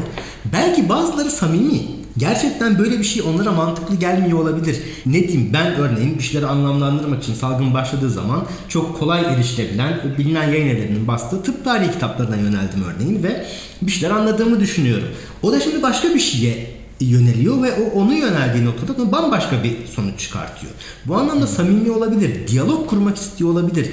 [0.52, 1.82] Belki bazıları samimi.
[2.18, 4.76] Gerçekten böyle bir şey onlara mantıklı gelmiyor olabilir.
[5.06, 10.48] Ne diyeyim ben örneğin bir şeyleri anlamlandırmak için salgın başladığı zaman çok kolay erişilebilen bilinen
[10.48, 13.46] yayın evlerinin bastığı tıp tarihi kitaplarına yöneldim örneğin ve
[13.82, 15.08] bir şeyler anladığımı düşünüyorum.
[15.42, 20.20] O da şimdi başka bir şeye yöneliyor ve o onu yöneldiği noktada bambaşka bir sonuç
[20.20, 20.72] çıkartıyor.
[21.06, 23.90] Bu anlamda samimi olabilir, diyalog kurmak istiyor olabilir,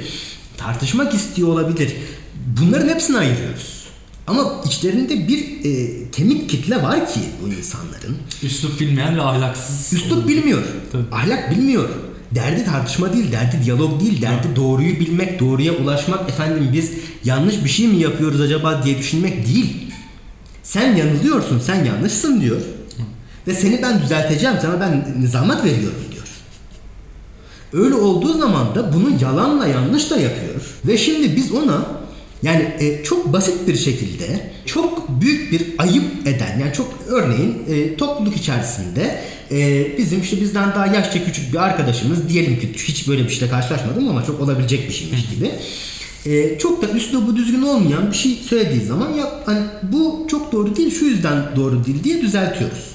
[0.57, 1.93] tartışmak istiyor olabilir.
[2.61, 3.72] Bunların hepsini ayırıyoruz.
[4.27, 8.17] Ama içlerinde bir e, kemik kitle var ki bu insanların.
[8.43, 9.93] Üslup bilmeyen ve ahlaksız.
[9.93, 10.61] Üslup bilmiyor.
[10.91, 11.03] Tabii.
[11.11, 11.89] Ahlak bilmiyor.
[12.35, 14.55] Derdi tartışma değil, derdi diyalog değil, derdi ha.
[14.55, 16.29] doğruyu bilmek, doğruya ulaşmak.
[16.29, 16.91] Efendim biz
[17.23, 19.91] yanlış bir şey mi yapıyoruz acaba diye düşünmek değil.
[20.63, 22.57] Sen yanılıyorsun, sen yanlışsın diyor.
[23.47, 26.23] Ve seni ben düzelteceğim, sana ben nizamet veriyorum diyor.
[27.85, 30.61] Öyle olduğu zaman da bunu yalanla yanlışla yapıyor.
[30.85, 31.85] Ve şimdi biz ona
[32.43, 37.95] yani e, çok basit bir şekilde çok büyük bir ayıp eden yani çok örneğin e,
[37.95, 43.23] topluluk içerisinde e, bizim işte bizden daha yaşça küçük bir arkadaşımız diyelim ki hiç böyle
[43.23, 45.51] bir şeyle karşılaşmadım ama çok olabilecek bir şeymiş gibi.
[46.25, 50.75] E, çok da üslubu düzgün olmayan bir şey söylediği zaman ya hani bu çok doğru
[50.75, 52.87] değil şu yüzden doğru değil diye düzeltiyoruz.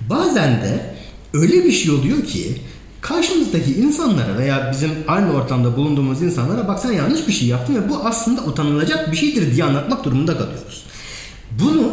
[0.00, 0.94] Bazen de
[1.34, 2.54] öyle bir şey oluyor ki
[3.00, 7.88] karşımızdaki insanlara veya bizim aynı ortamda bulunduğumuz insanlara bak sen yanlış bir şey yaptın ve
[7.88, 10.84] bu aslında utanılacak bir şeydir diye anlatmak durumunda kalıyoruz.
[11.50, 11.92] Bunu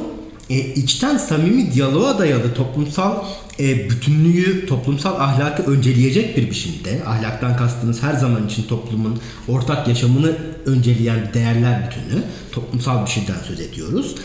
[0.50, 3.24] e, içten samimi diyaloğa dayalı toplumsal
[3.60, 10.38] e, bütünlüğü, toplumsal ahlakı önceleyecek bir biçimde, ahlaktan kastımız her zaman için toplumun ortak yaşamını
[10.66, 14.16] önceleyen değerler bütünü, toplumsal bir şeyden söz ediyoruz.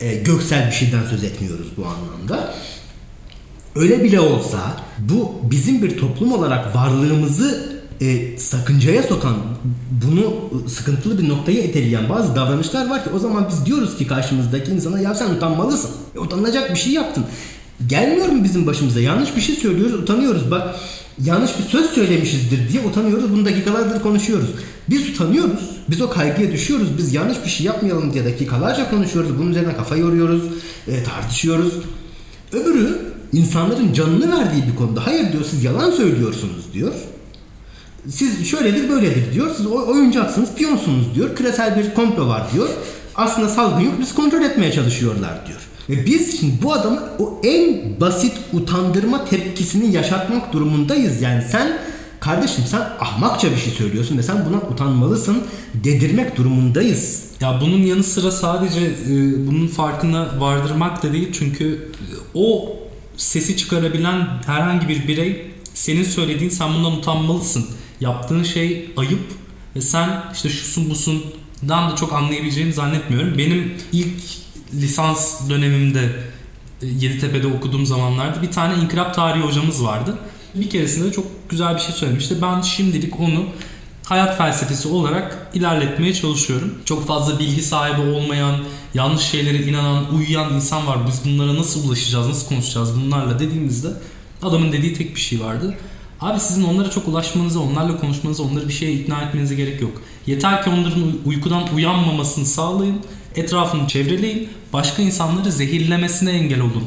[0.00, 2.54] E, göksel bir şeyden söz etmiyoruz bu anlamda
[3.78, 4.58] Öyle bile olsa
[4.98, 9.36] bu bizim bir toplum olarak varlığımızı e, sakıncaya sokan,
[9.90, 10.34] bunu
[10.68, 15.00] sıkıntılı bir noktaya eteleyen bazı davranışlar var ki o zaman biz diyoruz ki karşımızdaki insana
[15.00, 15.90] ya sen utanmalısın.
[16.14, 17.24] E, utanılacak bir şey yaptın.
[17.86, 19.00] Gelmiyor mu bizim başımıza?
[19.00, 20.50] Yanlış bir şey söylüyoruz, utanıyoruz.
[20.50, 20.74] Bak
[21.24, 23.32] yanlış bir söz söylemişizdir diye utanıyoruz.
[23.32, 24.48] Bunu dakikalardır konuşuyoruz.
[24.90, 25.70] Biz utanıyoruz.
[25.90, 26.98] Biz o kaygıya düşüyoruz.
[26.98, 29.38] Biz yanlış bir şey yapmayalım diye dakikalarca konuşuyoruz.
[29.38, 30.42] Bunun üzerine kafa yoruyoruz,
[30.88, 31.72] e, tartışıyoruz.
[32.52, 36.92] Öbürü insanların canını verdiği bir konuda hayır diyor siz yalan söylüyorsunuz diyor.
[38.08, 39.50] Siz şöyledir böyledir diyor.
[39.56, 41.36] Siz oyuncaksınız, piyonsunuz diyor.
[41.36, 42.68] Küresel bir komplo var diyor.
[43.14, 43.94] Aslında salgın yok.
[44.00, 45.58] Biz kontrol etmeye çalışıyorlar diyor.
[45.88, 51.22] Ve biz şimdi bu adamı o en basit utandırma tepkisini yaşatmak durumundayız.
[51.22, 51.78] Yani sen
[52.20, 55.42] kardeşim sen ahmakça bir şey söylüyorsun ve sen buna utanmalısın
[55.74, 57.24] dedirmek durumundayız.
[57.40, 61.92] Ya bunun yanı sıra sadece e, bunun farkına vardırmak da değil çünkü
[62.34, 62.77] o
[63.18, 67.66] sesi çıkarabilen herhangi bir birey senin söylediğin sen bundan utanmalısın.
[68.00, 69.20] Yaptığın şey ayıp
[69.76, 73.38] ve sen işte şusun busundan da çok anlayabileceğini zannetmiyorum.
[73.38, 74.22] Benim ilk
[74.74, 76.12] lisans dönemimde
[76.82, 80.18] e, Yeditepe'de okuduğum zamanlarda bir tane inkılap tarihi hocamız vardı.
[80.54, 82.42] Bir keresinde çok güzel bir şey söylemişti.
[82.42, 83.44] Ben şimdilik onu
[84.08, 86.74] hayat felsefesi olarak ilerletmeye çalışıyorum.
[86.84, 88.54] Çok fazla bilgi sahibi olmayan,
[88.94, 90.98] yanlış şeylere inanan, uyuyan insan var.
[91.06, 93.88] Biz bunlara nasıl ulaşacağız, nasıl konuşacağız bunlarla dediğimizde
[94.42, 95.74] adamın dediği tek bir şey vardı.
[96.20, 100.02] Abi sizin onlara çok ulaşmanıza, onlarla konuşmanıza, onları bir şeye ikna etmenize gerek yok.
[100.26, 103.00] Yeter ki onların uykudan uyanmamasını sağlayın,
[103.36, 106.84] etrafını çevreleyin, başka insanları zehirlemesine engel olun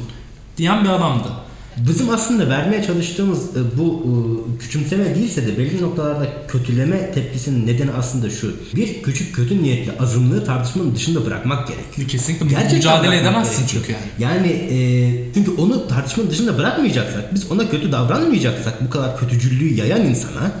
[0.56, 1.28] diyen bir adamdı.
[1.76, 7.90] Bizim aslında vermeye çalıştığımız e, bu e, küçümseme değilse de belli noktalarda kötüleme tepkisinin nedeni
[7.90, 8.54] aslında şu.
[8.76, 12.08] Bir küçük kötü niyetli azınlığı tartışmanın dışında bırakmak gerekiyor.
[12.08, 13.84] Kesinlikle Gerçekten mücadele edemezsin gerekiyor.
[13.86, 14.32] çünkü yani.
[14.34, 20.06] Yani e, çünkü onu tartışmanın dışında bırakmayacaksak, biz ona kötü davranmayacaksak bu kadar kötücüllüğü yayan
[20.06, 20.52] insana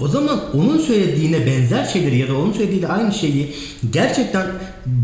[0.00, 3.54] o zaman onun söylediğine benzer şeyleri ya da onun söylediğiyle aynı şeyi
[3.92, 4.46] gerçekten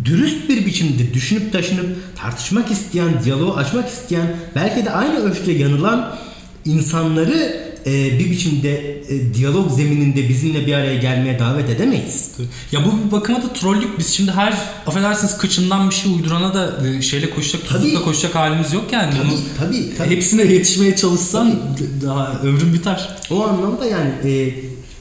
[0.05, 6.17] dürüst bir biçimde düşünüp taşınıp tartışmak isteyen, diyaloğu açmak isteyen, belki de aynı ölçüde yanılan
[6.65, 12.31] insanları e, bir biçimde e, diyalog zemininde bizimle bir araya gelmeye davet edemeyiz.
[12.73, 13.99] Ya bu bir bakıma da trollük.
[13.99, 14.55] Biz şimdi her
[14.87, 18.05] affedersiniz kıçından bir şey uydurana da e, şeyle koşacak, tuzlukla Tabii.
[18.05, 19.15] koşacak halimiz yok yani.
[19.17, 20.11] Tabii, Bunu tabii, tabii.
[20.17, 21.61] Hepsine yetişmeye çalışsan
[22.03, 23.17] daha ömrün biter.
[23.31, 24.55] O anlamda yani e,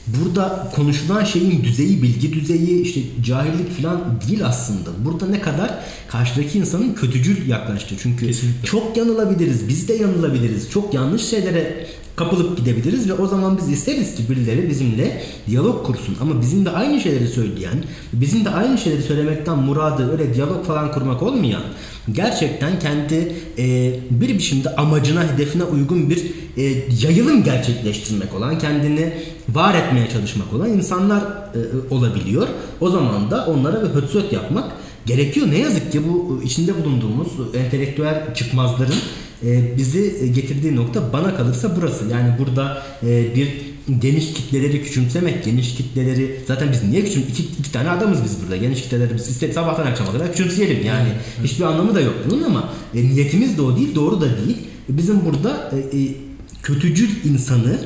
[0.06, 4.90] burada konuşulan şeyin düzeyi, bilgi düzeyi, işte cahillik falan değil aslında.
[5.04, 5.74] Burada ne kadar
[6.08, 7.94] karşıdaki insanın kötücül yaklaştı.
[8.02, 8.68] Çünkü Kesinlikle.
[8.68, 10.70] çok yanılabiliriz, biz de yanılabiliriz.
[10.70, 16.16] Çok yanlış şeylere kapılıp gidebiliriz ve o zaman biz isteriz ki birileri bizimle diyalog kursun.
[16.20, 20.92] Ama bizim de aynı şeyleri söyleyen, bizim de aynı şeyleri söylemekten muradı öyle diyalog falan
[20.92, 21.62] kurmak olmayan,
[22.12, 26.62] gerçekten kendi e, bir biçimde amacına, hedefine uygun bir e,
[27.02, 29.12] yayılım gerçekleştirmek olan, kendini
[29.48, 32.48] var etmeye çalışmak olan insanlar e, olabiliyor.
[32.80, 34.72] O zaman da onlara bir hötsöt yapmak
[35.06, 35.46] gerekiyor.
[35.50, 38.96] Ne yazık ki bu içinde bulunduğumuz entelektüel çıkmazların
[39.44, 42.04] e, bizi getirdiği nokta bana kalırsa burası.
[42.12, 43.48] Yani burada e, bir
[44.00, 48.56] geniş kitleleri küçümsemek, geniş kitleleri zaten biz niye küçüm iki, iki tane adamız biz burada.
[48.56, 51.08] Geniş kitleleri biz istedik sabahtan akşama kadar küçümseyelim yani.
[51.44, 54.56] Hiçbir anlamı da yok bunun ama e, niyetimiz de o değil, doğru da değil.
[54.88, 56.08] Bizim burada e, e,
[56.62, 57.78] kötücül insanı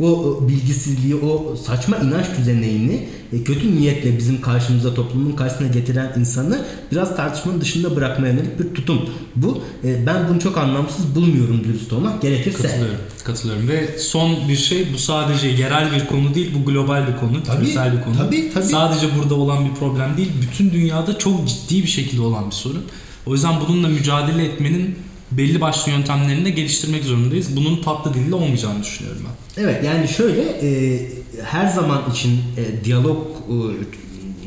[0.00, 6.64] o bilgisizliği, o saçma inanç düzenlerini e, kötü niyetle bizim karşımıza, toplumun karşısına getiren insanı
[6.92, 8.98] biraz tartışmanın dışında bırakmaya yönelik bir tutum.
[9.36, 12.62] Bu e, ben bunu çok anlamsız bulmuyorum dürüst olmak gerekirse.
[12.62, 12.96] Katılıyorum.
[13.24, 17.42] Katılıyorum ve son bir şey bu sadece yerel bir konu değil bu global bir konu,
[17.42, 18.16] Tabii, küresel bir konu.
[18.16, 18.64] tabii, tabii.
[18.64, 22.82] Sadece burada olan bir problem değil, bütün dünyada çok ciddi bir şekilde olan bir sorun.
[23.26, 24.94] O yüzden bununla mücadele etmenin
[25.30, 27.56] belli başlı yöntemlerini de geliştirmek zorundayız.
[27.56, 29.41] Bunun tatlı dille olmayacağını düşünüyorum ben.
[29.56, 31.00] Evet yani şöyle e,
[31.44, 33.54] her zaman için e, diyalog e,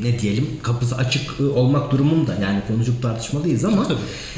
[0.02, 3.86] ne diyelim kapısı açık e, olmak durumunda yani konuşup tartışmalıyız ama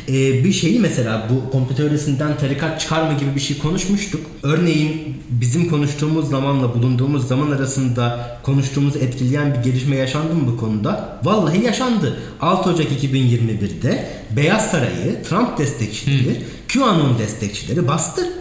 [0.08, 4.20] e, bir şeyi mesela bu komplo teorisinden tarikat çıkarma gibi bir şey konuşmuştuk.
[4.42, 11.20] Örneğin bizim konuştuğumuz zamanla bulunduğumuz zaman arasında konuştuğumuzu etkileyen bir gelişme yaşandı mı bu konuda?
[11.24, 12.18] Vallahi yaşandı.
[12.40, 18.37] 6 Ocak 2021'de Beyaz Sarayı Trump destekçileri, QAnon destekçileri bastı.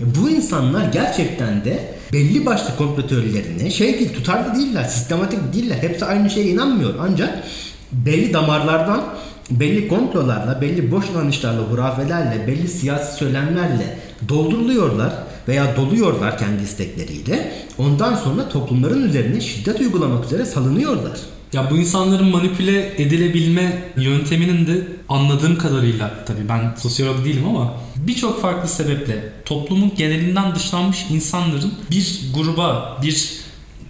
[0.00, 5.76] Bu insanlar gerçekten de belli başlı komplo teorilerine şey değil, tutarlı değiller, sistematik değiller.
[5.80, 6.94] Hepsi aynı şeye inanmıyor.
[7.00, 7.44] Ancak
[7.92, 9.04] belli damarlardan,
[9.50, 15.12] belli komplolarla, belli boş inanışlarla, hurafelerle, belli siyasi söylemlerle dolduruluyorlar
[15.48, 17.52] veya doluyorlar kendi istekleriyle.
[17.78, 21.18] Ondan sonra toplumların üzerine şiddet uygulamak üzere salınıyorlar.
[21.52, 28.42] Ya bu insanların manipüle edilebilme yönteminin de anladığım kadarıyla tabii ben sosyolog değilim ama birçok
[28.42, 33.40] farklı sebeple toplumun genelinden dışlanmış insanların bir gruba, bir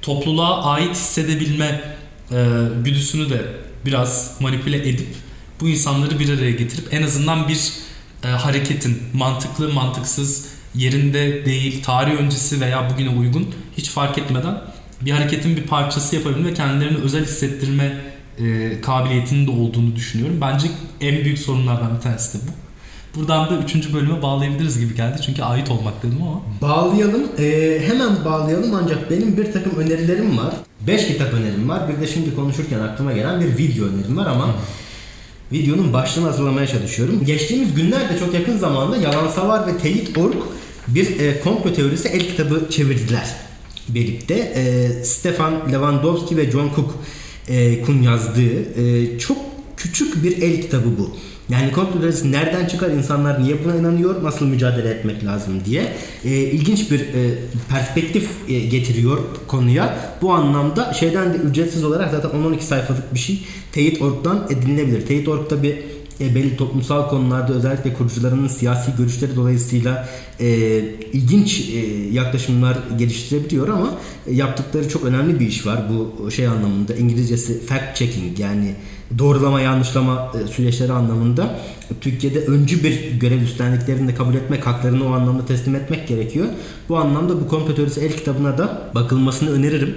[0.03, 1.81] topluluğa ait hissedebilme
[2.33, 2.47] e,
[2.85, 3.47] güdüsünü de
[3.87, 5.15] biraz manipüle edip
[5.61, 7.73] bu insanları bir araya getirip en azından bir
[8.25, 14.61] e, hareketin mantıklı, mantıksız, yerinde değil, tarih öncesi veya bugüne uygun hiç fark etmeden
[15.01, 18.01] bir hareketin bir parçası yapabilme ve kendilerini özel hissettirme
[18.39, 20.39] e, kabiliyetinin de olduğunu düşünüyorum.
[20.41, 20.69] Bence
[21.01, 22.51] en büyük sorunlardan bir tanesi de bu.
[23.15, 25.23] Buradan da üçüncü bölüme bağlayabiliriz gibi geldi.
[25.27, 26.41] Çünkü ait olmak dedim ama.
[26.61, 27.23] Bağlayalım.
[27.39, 30.55] Ee, hemen bağlayalım ancak benim bir takım önerilerim var.
[30.87, 31.83] 5 kitap önerim var.
[31.89, 34.55] Bir de şimdi konuşurken aklıma gelen bir video önerim var ama
[35.53, 37.25] videonun başlığını hazırlamaya çalışıyorum.
[37.25, 40.37] Geçtiğimiz günlerde çok yakın zamanda Yalansavar ve Teyit Ork
[40.89, 43.50] bir e, komplo teorisi el kitabı çevirdiler
[43.95, 44.35] birlikte.
[44.35, 46.95] E, Stefan Lewandowski ve John Cook
[47.49, 49.39] e, kun yazdığı e, çok
[49.77, 51.17] küçük bir el kitabı bu.
[51.51, 55.93] Yani komplo nereden çıkar, insanlar niye buna inanıyor, nasıl mücadele etmek lazım diye
[56.25, 57.39] e, ilginç bir e,
[57.71, 59.99] perspektif e, getiriyor konuya.
[60.23, 63.39] Bu anlamda şeyden de ücretsiz olarak zaten 10-12 sayfalık bir şey
[63.73, 65.07] Teyit.org'dan edinilebilir.
[65.07, 65.83] Teyit.org tabi
[66.21, 70.09] e, belli toplumsal konularda özellikle kurucularının siyasi görüşleri dolayısıyla
[70.41, 70.49] e,
[71.13, 71.79] ilginç e,
[72.13, 77.97] yaklaşımlar geliştirebiliyor ama e, yaptıkları çok önemli bir iş var bu şey anlamında İngilizcesi fact
[77.97, 78.75] checking yani
[79.19, 81.59] doğrulama yanlışlama e, süreçleri anlamında
[82.01, 86.47] Türkiye'de öncü bir görev üstlendiklerini de kabul etmek, haklarını o anlamda teslim etmek gerekiyor.
[86.89, 89.95] Bu anlamda bu komplo teorisi el kitabına da bakılmasını öneririm.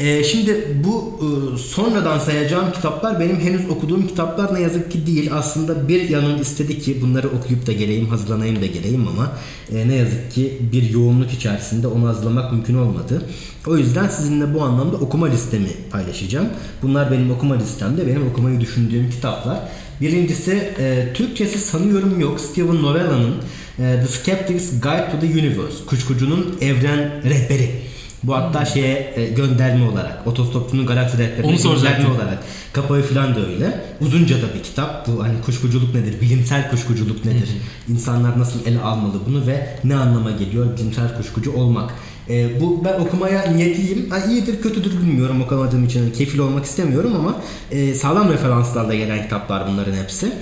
[0.00, 5.30] Ee, şimdi bu e, sonradan sayacağım kitaplar benim henüz okuduğum kitaplar ne yazık ki değil.
[5.34, 9.32] Aslında bir yanım istedi ki bunları okuyup da geleyim, hazırlanayım da geleyim ama
[9.72, 13.22] e, ne yazık ki bir yoğunluk içerisinde onu hazırlamak mümkün olmadı.
[13.66, 16.48] O yüzden sizinle bu anlamda okuma listemi paylaşacağım.
[16.82, 19.58] Bunlar benim okuma listemde, benim okumayı düşündüğüm kitaplar.
[20.00, 22.40] Birincisi e, Türkçesi sanıyorum yok.
[22.40, 23.34] Steven Novella'nın
[23.78, 25.84] e, The Skeptic's Guide to the Universe.
[25.86, 27.95] Kuşkucunun Evren Rehberi.
[28.26, 32.38] Bu hatta şeye e, gönderme olarak otostopçunun galaksi rehberine gönderme olarak
[32.72, 33.80] kapağı falan da öyle.
[34.00, 35.06] Uzunca da bir kitap.
[35.08, 36.20] Bu hani kuşkuculuk nedir?
[36.20, 37.48] Bilimsel kuşkuculuk nedir?
[37.88, 41.94] İnsanlar nasıl ele almalı bunu ve ne anlama geliyor bilimsel kuşkucu olmak?
[42.30, 44.10] E, bu ben okumaya niyetliyim.
[44.10, 47.36] Ha, iyidir kötüdür bilmiyorum okumadığım için hani kefil olmak istemiyorum ama
[47.70, 50.32] e, sağlam referanslarla gelen kitaplar bunların hepsi.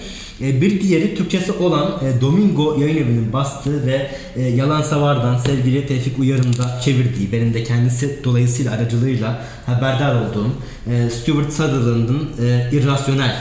[0.40, 5.87] E, bir diğeri Türkçesi olan e, Domingo Yayın Evi'nin bastığı ve e, Yalan Savar'dan sevgili
[5.87, 10.51] Tevfik Uyar'ın da çevirdiği, benim de kendisi dolayısıyla aracılığıyla haberdar olduğum
[10.90, 13.37] e, Stuart Sutherland'ın e, İrrasyonel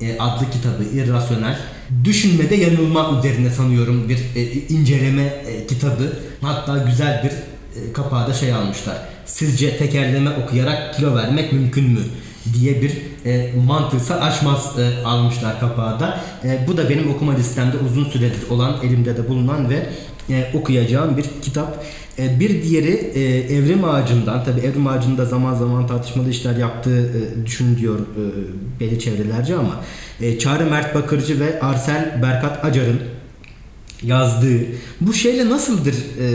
[0.00, 1.58] e, adlı kitabı İrrasyonel.
[2.04, 6.12] Düşünmede yanılma üzerine sanıyorum bir e, inceleme e, kitabı.
[6.40, 8.96] Hatta güzel bir e, kapağı da şey almışlar.
[9.26, 12.00] Sizce tekerleme okuyarak kilo vermek mümkün mü?
[12.54, 12.92] diye bir
[13.26, 16.20] e, mantıksal açmaz e, almışlar kapağı da.
[16.44, 19.86] E, bu da benim okuma listemde uzun süredir olan, elimde de bulunan ve
[20.30, 21.84] e, okuyacağım bir kitap.
[22.18, 23.22] E, bir diğeri e,
[23.56, 29.54] Evrim Ağacı'ndan, tabi Evrim Ağacı'nda zaman zaman tartışmalı işler yaptığı e, düşünülüyor e, belli çevrelerce
[29.56, 29.80] ama
[30.20, 33.00] e, Çağrı Mert Bakırcı ve Arsel Berkat Acar'ın
[34.02, 34.60] yazdığı
[35.00, 36.26] bu şeyle nasıldır e,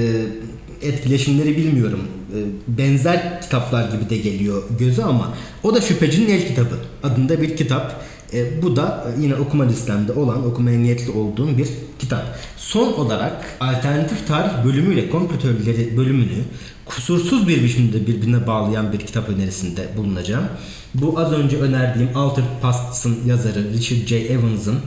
[0.81, 1.99] etkileşimleri bilmiyorum.
[2.33, 2.37] E,
[2.67, 8.07] benzer kitaplar gibi de geliyor göze ama o da Şüphecinin El Kitabı adında bir kitap.
[8.33, 11.67] E, bu da yine okuma listemde olan, okumaya niyetli olduğum bir
[11.99, 12.39] kitap.
[12.57, 16.43] Son olarak alternatif tarih bölümüyle komplo teorileri bölümünü
[16.85, 20.45] kusursuz bir biçimde birbirine bağlayan bir kitap önerisinde bulunacağım.
[20.93, 24.15] Bu az önce önerdiğim Altered Pasts'ın yazarı Richard J.
[24.17, 24.79] Evans'ın e,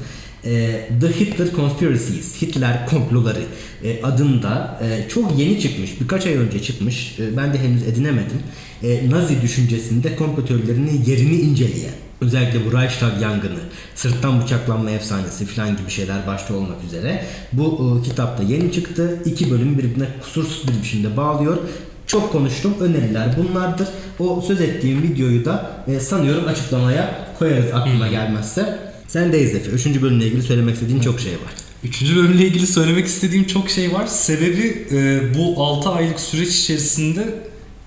[0.42, 3.42] The Hitler Conspiracies, Hitler komploları
[3.84, 8.42] e, adında e, çok yeni çıkmış, birkaç ay önce çıkmış, e, ben de henüz edinemedim.
[8.82, 13.60] E, Nazi düşüncesinde komplo teorilerinin yerini inceleyen, özellikle bu Reichstag yangını,
[13.94, 19.22] sırttan bıçaklanma efsanesi falan gibi şeyler başta olmak üzere bu e, kitapta yeni çıktı.
[19.24, 21.58] İki bölüm birbirine kusursuz bir biçimde bağlıyor.
[22.06, 22.74] Çok konuştum.
[22.80, 23.88] Öneriler bunlardır.
[24.18, 28.89] O söz ettiğim videoyu da e, sanıyorum açıklamaya koyarız aklıma gelmezse.
[29.10, 29.70] Sen de Efe.
[29.70, 31.52] Üçüncü bölümle ilgili söylemek istediğin çok şey var.
[31.84, 34.06] Üçüncü bölümle ilgili söylemek istediğim çok şey var.
[34.06, 37.34] Sebebi e, bu 6 aylık süreç içerisinde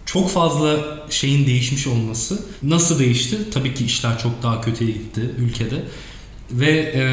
[0.05, 0.77] çok fazla
[1.09, 2.39] şeyin değişmiş olması.
[2.63, 3.37] Nasıl değişti?
[3.53, 5.83] Tabii ki işler çok daha kötüye gitti ülkede.
[6.51, 7.03] Ve e,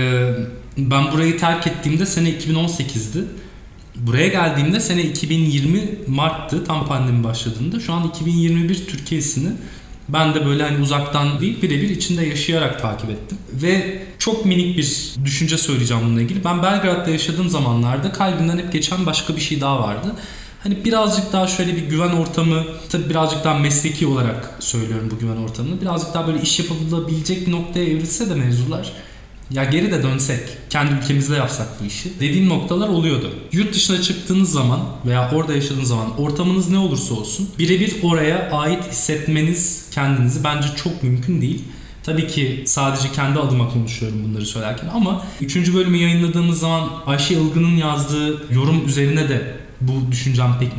[0.78, 3.24] ben burayı terk ettiğimde sene 2018'di.
[3.96, 7.80] Buraya geldiğimde sene 2020 Mart'tı tam pandemi başladığında.
[7.80, 9.50] Şu an 2021 Türkiye'sini
[10.12, 13.38] ben de böyle hani uzaktan değil birebir içinde yaşayarak takip ettim.
[13.52, 16.44] Ve çok minik bir düşünce söyleyeceğim bununla ilgili.
[16.44, 20.12] Ben Belgrad'da yaşadığım zamanlarda kalbimden hep geçen başka bir şey daha vardı.
[20.62, 25.36] Hani birazcık daha şöyle bir güven ortamı, tabii birazcık daha mesleki olarak söylüyorum bu güven
[25.36, 25.80] ortamını.
[25.80, 28.92] Birazcık daha böyle iş yapılabilecek bir noktaya evrilse de mevzular
[29.50, 33.30] ya geri de dönsek, kendi ülkemizde yapsak bu işi dediğim noktalar oluyordu.
[33.52, 38.90] Yurt dışına çıktığınız zaman veya orada yaşadığınız zaman ortamınız ne olursa olsun birebir oraya ait
[38.90, 41.62] hissetmeniz kendinizi bence çok mümkün değil.
[42.02, 45.74] Tabii ki sadece kendi adıma konuşuyorum bunları söylerken ama 3.
[45.74, 50.74] bölümü yayınladığımız zaman Ayşe Ilgın'ın yazdığı yorum üzerine de bu düşüncem pek, e,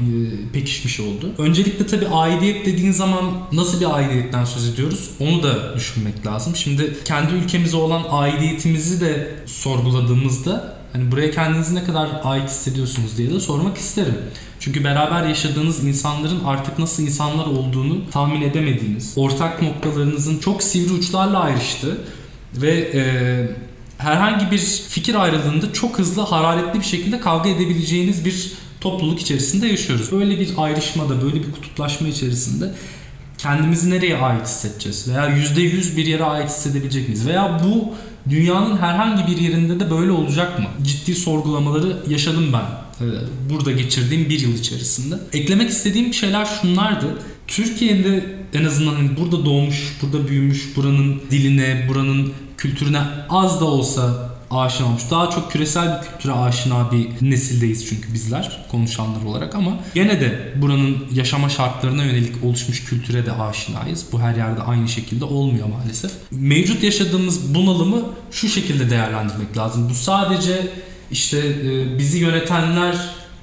[0.53, 1.33] pekişmiş oldu.
[1.37, 5.09] Öncelikle tabii aidiyet dediğin zaman nasıl bir aidiyetten söz ediyoruz?
[5.19, 6.55] Onu da düşünmek lazım.
[6.55, 13.33] Şimdi kendi ülkemize olan aidiyetimizi de sorguladığımızda hani buraya kendinizi ne kadar ait hissediyorsunuz diye
[13.33, 14.17] de sormak isterim.
[14.59, 21.39] Çünkü beraber yaşadığınız insanların artık nasıl insanlar olduğunu tahmin edemediğiniz, ortak noktalarınızın çok sivri uçlarla
[21.39, 21.97] ayrıştığı
[22.55, 23.01] ve e,
[23.97, 28.51] herhangi bir fikir ayrılığında çok hızlı, hararetli bir şekilde kavga edebileceğiniz bir
[28.81, 30.11] topluluk içerisinde yaşıyoruz.
[30.11, 32.73] Böyle bir ayrışmada, böyle bir kutuplaşma içerisinde
[33.37, 35.07] kendimizi nereye ait hissedeceğiz?
[35.07, 37.27] Veya %100 bir yere ait hissedebilecek miyiz?
[37.27, 37.93] Veya bu
[38.29, 40.65] dünyanın herhangi bir yerinde de böyle olacak mı?
[40.83, 42.65] Ciddi sorgulamaları yaşadım ben
[43.05, 43.07] e,
[43.49, 45.15] burada geçirdiğim bir yıl içerisinde.
[45.33, 47.17] Eklemek istediğim şeyler şunlardı.
[47.47, 54.30] Türkiye'de en azından hani burada doğmuş, burada büyümüş, buranın diline, buranın kültürüne az da olsa
[54.51, 55.03] aşina olmuş.
[55.11, 60.53] Daha çok küresel bir kültüre aşina bir nesildeyiz çünkü bizler konuşanlar olarak ama gene de
[60.55, 64.05] buranın yaşama şartlarına yönelik oluşmuş kültüre de aşinayız.
[64.11, 66.11] Bu her yerde aynı şekilde olmuyor maalesef.
[66.31, 69.89] Mevcut yaşadığımız bunalımı şu şekilde değerlendirmek lazım.
[69.89, 70.67] Bu sadece
[71.11, 72.95] işte e, bizi yönetenler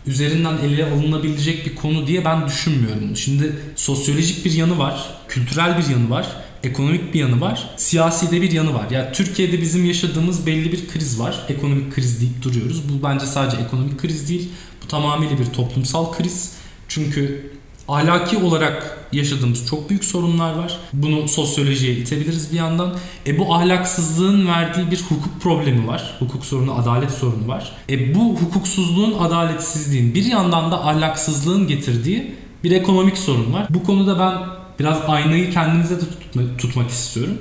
[0.06, 3.16] üzerinden ele alınabilecek bir konu diye ben düşünmüyorum.
[3.16, 6.26] Şimdi sosyolojik bir yanı var, kültürel bir yanı var
[6.62, 8.90] ekonomik bir yanı var, siyasi de bir yanı var.
[8.90, 11.46] Yani Türkiye'de bizim yaşadığımız belli bir kriz var.
[11.48, 12.82] Ekonomik kriz deyip duruyoruz.
[12.88, 14.48] Bu bence sadece ekonomik kriz değil.
[14.82, 16.52] Bu tamamıyla bir toplumsal kriz.
[16.88, 17.50] Çünkü
[17.88, 20.78] ahlaki olarak yaşadığımız çok büyük sorunlar var.
[20.92, 22.94] Bunu sosyolojiye itebiliriz bir yandan.
[23.26, 26.16] E bu ahlaksızlığın verdiği bir hukuk problemi var.
[26.18, 27.72] Hukuk sorunu, adalet sorunu var.
[27.90, 32.34] E bu hukuksuzluğun, adaletsizliğin bir yandan da ahlaksızlığın getirdiği
[32.64, 33.66] bir ekonomik sorun var.
[33.70, 37.38] Bu konuda ben biraz aynayı kendimize de tutma, tutmak istiyorum.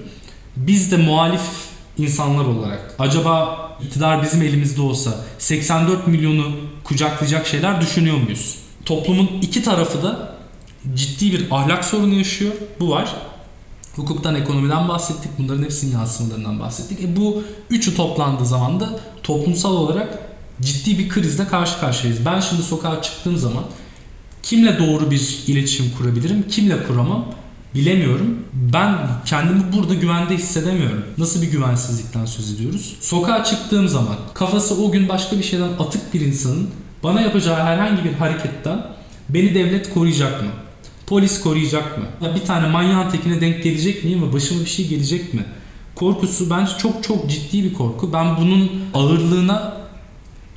[0.56, 1.42] Biz de muhalif
[1.98, 6.52] insanlar olarak acaba iktidar bizim elimizde olsa 84 milyonu
[6.84, 8.56] kucaklayacak şeyler düşünüyor muyuz?
[8.86, 10.38] Toplumun iki tarafı da
[10.96, 12.54] ciddi bir ahlak sorunu yaşıyor.
[12.80, 13.16] Bu var.
[13.96, 15.32] Hukuktan, ekonomiden bahsettik.
[15.38, 17.02] Bunların hepsinin yansımalarından bahsettik.
[17.04, 20.20] E bu üçü toplandığı zaman da toplumsal olarak
[20.62, 22.26] ciddi bir krizle karşı karşıyayız.
[22.26, 23.64] Ben şimdi sokağa çıktığım zaman
[24.48, 27.26] Kimle doğru bir iletişim kurabilirim, kimle kuramam
[27.76, 28.40] bilemiyorum.
[28.54, 31.06] Ben kendimi burada güvende hissedemiyorum.
[31.18, 32.96] Nasıl bir güvensizlikten söz ediyoruz?
[33.02, 36.70] Sokağa çıktığım zaman kafası o gün başka bir şeyden atık bir insanın
[37.04, 38.88] bana yapacağı herhangi bir hareketten
[39.30, 40.50] beni devlet koruyacak mı?
[41.08, 42.06] Polis koruyacak mı?
[42.22, 45.46] Ya bir tane manyağın tekine denk gelecek miyim ve başıma bir şey gelecek mi?
[45.96, 48.14] Korkusu bence çok çok ciddi bir korku.
[48.14, 49.78] Ben bunun ağırlığına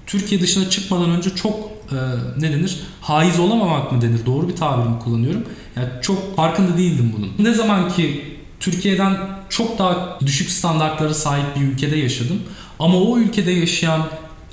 [0.07, 1.97] Türkiye dışına çıkmadan önce çok e,
[2.41, 2.81] ne denir?
[3.01, 4.27] Haiz olamamak mı denir?
[4.27, 5.45] Doğru bir tabir mi kullanıyorum?
[5.77, 7.49] Yani çok farkında değildim bunun.
[7.49, 8.25] Ne zaman ki
[8.61, 9.17] Türkiye'den
[9.49, 12.43] çok daha düşük standartlara sahip bir ülkede yaşadım.
[12.79, 14.03] Ama o ülkede yaşayan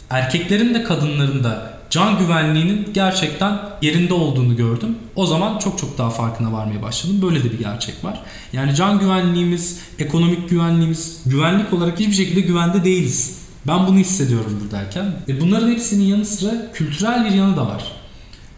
[0.09, 4.95] erkeklerin de kadınların da can güvenliğinin gerçekten yerinde olduğunu gördüm.
[5.15, 7.21] O zaman çok çok daha farkına varmaya başladım.
[7.21, 8.21] Böyle de bir gerçek var.
[8.53, 13.46] Yani can güvenliğimiz, ekonomik güvenliğimiz, güvenlik olarak hiçbir şekilde güvende değiliz.
[13.67, 15.13] Ben bunu hissediyorum buradayken.
[15.27, 17.91] E bunların hepsinin yanı sıra kültürel bir yanı da var.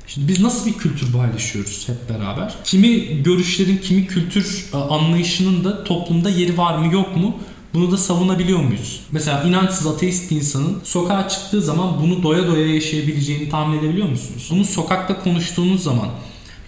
[0.07, 2.55] Şimdi biz nasıl bir kültür paylaşıyoruz hep beraber?
[2.63, 7.37] Kimi görüşlerin, kimi kültür e, anlayışının da toplumda yeri var mı yok mu?
[7.73, 8.99] Bunu da savunabiliyor muyuz?
[9.11, 14.47] Mesela inançsız ateist bir insanın sokağa çıktığı zaman bunu doya doya yaşayabileceğini tahmin edebiliyor musunuz?
[14.51, 16.07] Bunu sokakta konuştuğunuz zaman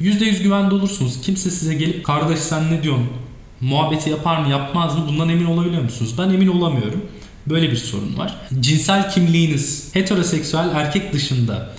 [0.02, 1.22] %100 güvende olursunuz.
[1.22, 3.08] Kimse size gelip kardeş sen ne diyorsun?
[3.62, 5.06] Muhabbeti yapar mı yapmaz mı?
[5.08, 6.16] Bundan emin olabiliyor musunuz?
[6.18, 7.02] Ben emin olamıyorum.
[7.48, 8.36] Böyle bir sorun var.
[8.60, 11.70] Cinsel kimliğiniz heteroseksüel erkek dışında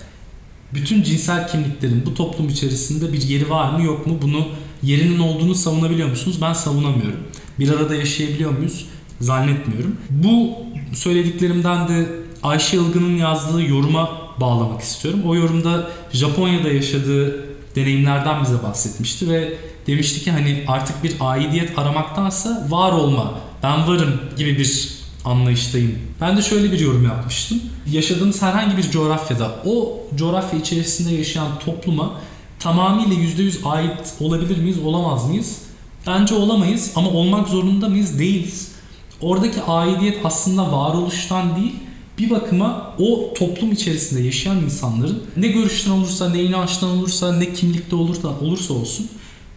[0.74, 4.48] bütün cinsel kimliklerin bu toplum içerisinde bir yeri var mı yok mu bunu
[4.82, 6.38] yerinin olduğunu savunabiliyor musunuz?
[6.42, 7.20] Ben savunamıyorum.
[7.58, 8.86] Bir arada yaşayabiliyor muyuz?
[9.20, 9.96] Zannetmiyorum.
[10.10, 10.52] Bu
[10.92, 12.06] söylediklerimden de
[12.42, 14.10] Ayşe Ilgın'ın yazdığı yoruma
[14.40, 15.20] bağlamak istiyorum.
[15.26, 17.46] O yorumda Japonya'da yaşadığı
[17.76, 19.52] deneyimlerden bize bahsetmişti ve
[19.86, 25.98] demişti ki hani artık bir aidiyet aramaktansa var olma, ben varım gibi bir anlayıştayım.
[26.20, 27.60] Ben de şöyle bir yorum yapmıştım.
[27.90, 32.12] Yaşadığımız herhangi bir coğrafyada o coğrafya içerisinde yaşayan topluma
[32.58, 35.58] tamamıyla %100 ait olabilir miyiz, olamaz mıyız?
[36.06, 38.18] Bence olamayız ama olmak zorunda mıyız?
[38.18, 38.72] Değiliz.
[39.20, 41.74] Oradaki aidiyet aslında varoluştan değil,
[42.18, 47.96] bir bakıma o toplum içerisinde yaşayan insanların ne görüşten olursa, ne inançtan olursa, ne kimlikte
[47.96, 49.08] olursa, olursa olsun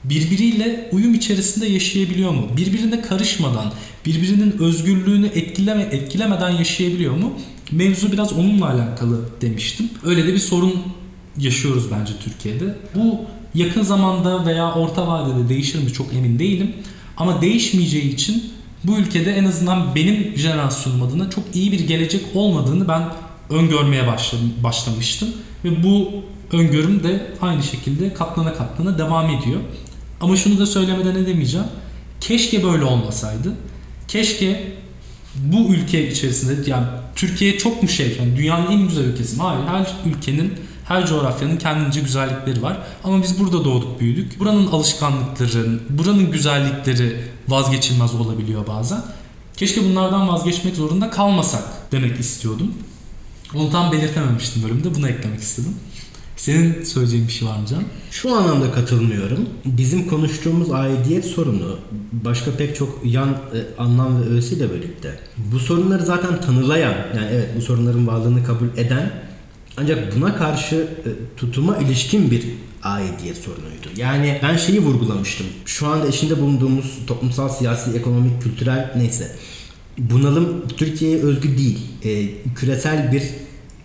[0.10, 2.48] birbiriyle uyum içerisinde yaşayabiliyor mu?
[2.58, 3.74] Birbirine karışmadan,
[4.06, 7.34] birbirinin özgürlüğünü etkileme, etkilemeden yaşayabiliyor mu?
[7.72, 9.90] Mevzu biraz onunla alakalı demiştim.
[10.04, 10.74] Öyle de bir sorun
[11.38, 12.76] yaşıyoruz bence Türkiye'de.
[12.96, 13.22] Bu
[13.56, 16.74] yakın zamanda veya orta vadede değişir mi çok emin değilim.
[17.18, 18.44] Ama değişmeyeceği için
[18.84, 23.04] bu ülkede en azından benim jenerasyonum adına çok iyi bir gelecek olmadığını ben
[23.50, 24.04] öngörmeye
[24.64, 25.30] başlamıştım.
[25.66, 26.12] Ve bu
[26.52, 29.60] öngörüm de aynı şekilde katlana katlana devam ediyor.
[30.22, 31.68] Ama şunu da söylemeden edemeyeceğim.
[32.22, 33.54] Keşke böyle olmasaydı.
[34.08, 34.74] Keşke
[35.36, 36.86] bu ülke içerisinde yani
[37.16, 39.42] Türkiye çok mu şey yani dünyanın en güzel ülkesi mi?
[39.42, 40.54] Hayır her ülkenin
[40.88, 42.78] her coğrafyanın kendince güzellikleri var.
[43.04, 44.40] Ama biz burada doğduk büyüdük.
[44.40, 49.02] Buranın alışkanlıkları, buranın güzellikleri vazgeçilmez olabiliyor bazen.
[49.58, 52.74] Keşke bunlardan vazgeçmek zorunda kalmasak demek istiyordum.
[53.56, 54.96] Onu tam belirtememiştim bölümde.
[54.96, 55.76] Bunu eklemek istedim.
[56.38, 57.84] Senin söyleyeceğin bir şey var mı Can?
[58.12, 59.50] Şu anlamda katılmıyorum.
[59.66, 61.78] Bizim konuştuğumuz aidiyet sorunu
[62.12, 65.20] başka pek çok yan e, anlam ve öğesiyle birlikte.
[65.38, 69.12] Bu sorunları zaten tanılayan, yani evet bu sorunların varlığını kabul eden
[69.78, 72.44] ancak buna karşı e, tutuma ilişkin bir
[72.84, 73.88] aidiyet sorunuydu.
[73.98, 75.48] Yani ben şeyi vurgulamıştım.
[75.66, 79.36] Şu anda içinde bulunduğumuz toplumsal, siyasi, ekonomik, kültürel neyse
[79.98, 81.80] bunalım Türkiye'ye özgü değil.
[82.04, 83.24] E, küresel bir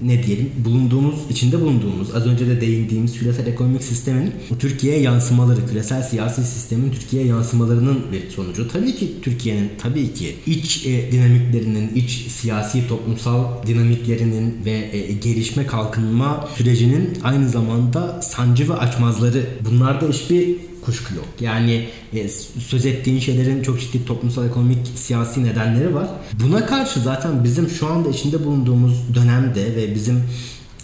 [0.03, 6.03] ne diyelim bulunduğumuz içinde bulunduğumuz az önce de değindiğimiz küresel ekonomik sistemin Türkiye'ye yansımaları küresel
[6.03, 8.69] siyasi sistemin Türkiye'ye yansımalarının bir sonucu.
[8.69, 15.67] Tabii ki Türkiye'nin tabii ki iç e, dinamiklerinin iç siyasi toplumsal dinamiklerinin ve e, gelişme
[15.67, 21.29] kalkınma sürecinin aynı zamanda sancı ve açmazları bunlarda hiçbir kuşku yok.
[21.41, 22.29] Yani e,
[22.59, 26.09] söz ettiğin şeylerin çok ciddi toplumsal, ekonomik, siyasi nedenleri var.
[26.33, 30.23] Buna karşı zaten bizim şu anda içinde bulunduğumuz dönemde ve bizim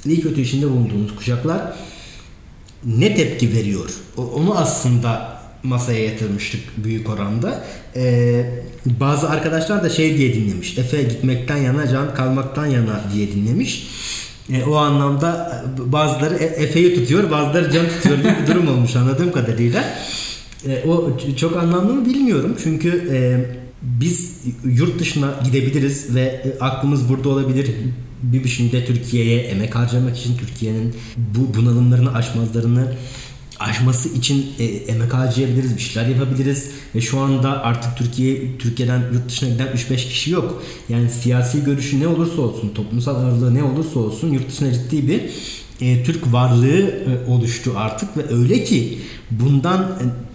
[0.06, 1.76] iyi kötü içinde bulunduğumuz kuşaklar
[2.84, 3.90] ne tepki veriyor?
[4.16, 7.64] Onu aslında masaya yatırmıştık büyük oranda.
[7.96, 8.50] Ee,
[8.86, 10.78] bazı arkadaşlar da şey diye dinlemiş.
[10.78, 13.88] Efe gitmekten yana, can kalmaktan yana diye dinlemiş.
[14.52, 18.96] E, o anlamda e, bazıları e, Efe'yi tutuyor, bazıları can tutuyor gibi bir durum olmuş
[18.96, 19.84] anladığım kadarıyla.
[20.68, 22.56] E, o çok anlamlı mı bilmiyorum.
[22.62, 23.18] Çünkü e,
[23.82, 27.70] biz yurt dışına gidebiliriz ve e, aklımız burada olabilir.
[28.22, 32.92] Bir biçimde Türkiye'ye emek harcamak için Türkiye'nin bu bunalımlarını aşmazlarını
[33.60, 39.28] aşması için e, emek harcayabiliriz, bir şeyler yapabiliriz ve şu anda artık Türkiye Türkiye'den yurt
[39.28, 40.62] dışına giden 3-5 kişi yok.
[40.88, 45.22] Yani siyasi görüşü ne olursa olsun, toplumsal ağırlığı ne olursa olsun yurt dışına ciddi bir
[45.80, 48.98] e, Türk varlığı e, oluştu artık ve öyle ki
[49.30, 49.80] bundan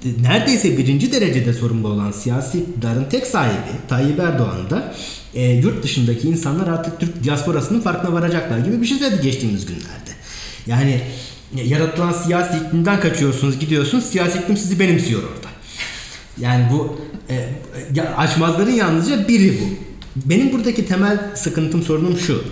[0.05, 4.93] e, neredeyse birinci derecede sorumlu olan siyasi iktidarın tek sahibi Tayyip Erdoğan da
[5.33, 10.11] e, yurt dışındaki insanlar artık Türk diasporasının farkına varacaklar gibi bir şey söyledi geçtiğimiz günlerde.
[10.67, 11.01] Yani
[11.55, 15.47] yaratılan siyasi iklimden kaçıyorsunuz gidiyorsunuz siyasi iklim sizi benimsiyor orada.
[16.37, 16.97] Yani bu
[17.29, 19.65] e, açmazların yalnızca biri bu.
[20.29, 22.43] Benim buradaki temel sıkıntım sorunum şu.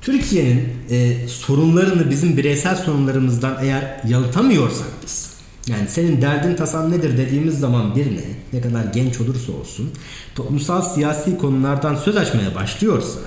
[0.00, 5.32] Türkiye'nin e, sorunlarını bizim bireysel sorunlarımızdan eğer yalıtamıyorsak biz
[5.66, 9.90] yani senin derdin tasan nedir dediğimiz zaman birine ne kadar genç olursa olsun
[10.34, 13.18] toplumsal siyasi konulardan söz açmaya başlıyorsa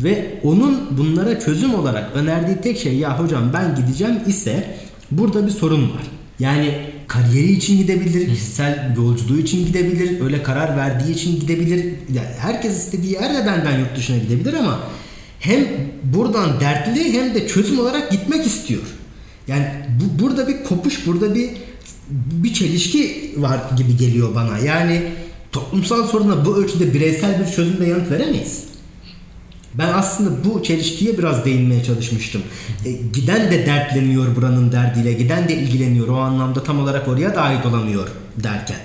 [0.00, 4.76] ve onun bunlara çözüm olarak önerdiği tek şey ya hocam ben gideceğim ise
[5.10, 6.02] burada bir sorun var.
[6.38, 11.84] Yani kariyeri için gidebilir, kişisel yolculuğu için gidebilir, öyle karar verdiği için gidebilir.
[12.12, 14.80] Yani herkes istediği yerde benden yurt dışına gidebilir ama
[15.40, 15.66] hem
[16.04, 18.82] buradan dertli hem de çözüm olarak gitmek istiyor.
[19.48, 19.66] Yani
[20.00, 21.50] bu, burada bir kopuş, burada bir
[22.10, 24.58] bir çelişki var gibi geliyor bana.
[24.58, 25.02] Yani
[25.52, 28.64] toplumsal soruna bu ölçüde bireysel bir çözümle yanıt veremeyiz.
[29.78, 32.42] Ben aslında bu çelişkiye biraz değinmeye çalışmıştım.
[32.84, 36.08] E, giden de dertleniyor buranın derdiyle, giden de ilgileniyor.
[36.08, 38.78] O anlamda tam olarak oraya da ait olamıyor derken.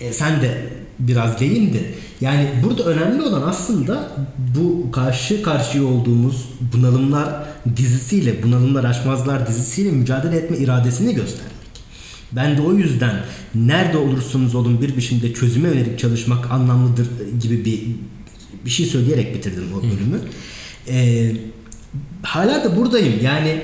[0.00, 1.86] E, sen de biraz değindin.
[2.20, 7.28] Yani burada önemli olan aslında bu karşı karşıya olduğumuz bunalımlar
[7.76, 11.56] dizisiyle, bunalımlar aşmazlar dizisiyle mücadele etme iradesini göstermek.
[12.32, 17.08] Ben de o yüzden nerede olursunuz olun bir biçimde çözüme yönelik çalışmak anlamlıdır
[17.42, 17.82] gibi bir
[18.66, 20.20] bir şey söyleyerek bitirdim o bölümü.
[20.88, 21.32] Ee,
[22.22, 23.14] hala da buradayım.
[23.22, 23.62] Yani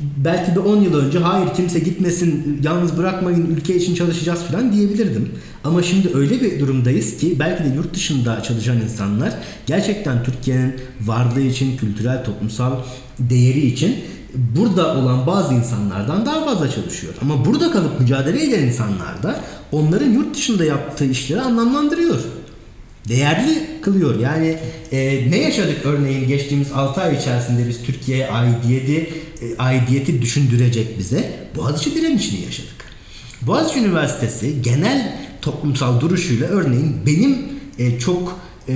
[0.00, 5.28] belki de 10 yıl önce hayır kimse gitmesin yalnız bırakmayın ülke için çalışacağız falan diyebilirdim.
[5.64, 9.34] Ama şimdi öyle bir durumdayız ki belki de yurt dışında çalışan insanlar
[9.66, 12.72] gerçekten Türkiye'nin varlığı için, kültürel, toplumsal
[13.18, 13.96] değeri için
[14.34, 17.14] burada olan bazı insanlardan daha fazla çalışıyor.
[17.22, 19.40] Ama burada kalıp mücadele eden insanlar da
[19.72, 22.18] onların yurt dışında yaptığı işleri anlamlandırıyor
[23.08, 24.20] değerli kılıyor.
[24.20, 24.56] Yani
[24.92, 29.10] e, ne yaşadık örneğin geçtiğimiz 6 ay içerisinde biz Türkiye'ye aidiyeti,
[29.42, 32.84] e, aidiyeti düşündürecek bize Boğaziçi direnişini yaşadık.
[33.42, 37.38] Boğaziçi Üniversitesi genel toplumsal duruşuyla örneğin benim
[37.78, 38.74] e, çok e,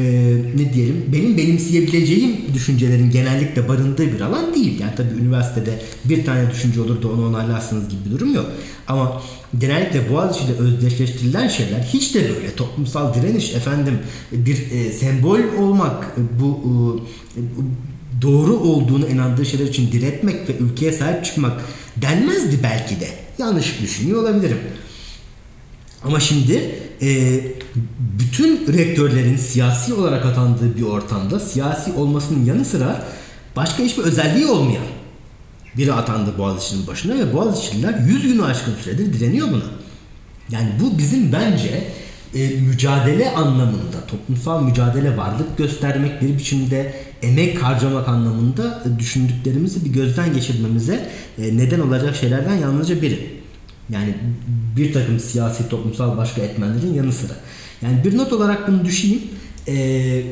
[0.57, 4.81] ne diyelim benim benimseyebileceğim düşüncelerin genellikle barındığı bir alan değil.
[4.81, 8.47] Yani tabii üniversitede bir tane düşünce olur da onu onaylarsınız gibi bir durum yok.
[8.89, 9.23] Ama
[9.59, 13.99] genellikle Boğaziçi ile özdeşleştirilen şeyler hiç de böyle toplumsal direniş efendim
[14.33, 17.01] bir e, sembol olmak bu
[17.37, 17.41] e,
[18.23, 21.61] doğru olduğunu inandığı şeyler için diretmek ve ülkeye sahip çıkmak
[21.97, 23.09] denmezdi belki de.
[23.39, 24.59] Yanlış düşünüyor olabilirim.
[26.05, 27.41] Ama şimdi e,
[28.19, 33.05] bütün rektörlerin siyasi olarak atandığı bir ortamda siyasi olmasının yanı sıra
[33.57, 34.85] başka hiçbir özelliği olmayan
[35.77, 39.65] biri atandı Boğaziçi'nin başına ve Boğaziçi'liler 100 günü aşkın süredir direniyor buna.
[40.51, 41.85] Yani bu bizim bence
[42.35, 49.91] e, mücadele anlamında, toplumsal mücadele varlık göstermek bir biçimde emek harcamak anlamında e, düşündüklerimizi bir
[49.91, 53.42] gözden geçirmemize e, neden olacak şeylerden yalnızca biri.
[53.93, 54.15] Yani
[54.77, 57.33] bir takım siyasi toplumsal başka etmenlerin yanı sıra.
[57.83, 59.23] Yani bir not olarak bunu düşeyim.
[59.69, 60.23] Ee,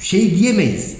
[0.00, 0.96] şey diyemeyiz.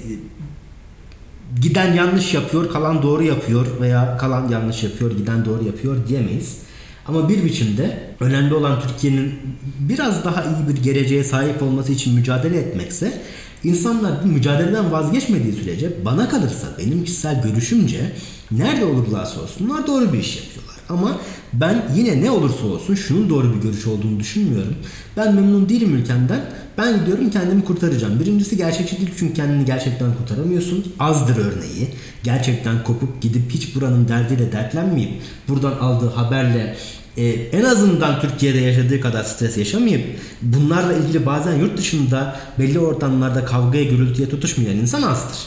[1.61, 6.59] Giden yanlış yapıyor, kalan doğru yapıyor veya kalan yanlış yapıyor, giden doğru yapıyor diyemeyiz.
[7.07, 9.35] Ama bir biçimde önemli olan Türkiye'nin
[9.79, 13.23] biraz daha iyi bir geleceğe sahip olması için mücadele etmekse
[13.65, 18.13] insanlar bu mücadeleden vazgeçmediği sürece bana kalırsa benim kişisel görüşümce
[18.51, 20.68] nerede olurlarsa olsunlar doğru bir iş yapıyorlar.
[20.89, 21.19] Ama
[21.53, 24.75] ben yine ne olursa olsun şunun doğru bir görüş olduğunu düşünmüyorum.
[25.17, 26.41] Ben memnun değilim ülkemden.
[26.79, 28.21] Ben gidiyorum kendimi kurtaracağım.
[28.21, 30.93] Birincisi gerçekçi değil çünkü kendini gerçekten kurtaramıyorsun.
[30.99, 31.89] Azdır örneği.
[32.23, 35.11] Gerçekten kopup gidip hiç buranın derdiyle dertlenmeyip
[35.49, 36.77] buradan aldığı haberle
[37.17, 43.45] e, en azından Türkiye'de yaşadığı kadar stres yaşamayıp bunlarla ilgili bazen yurt dışında belli ortamlarda
[43.45, 45.39] kavgaya gürültüye tutuşmayan insan azdır.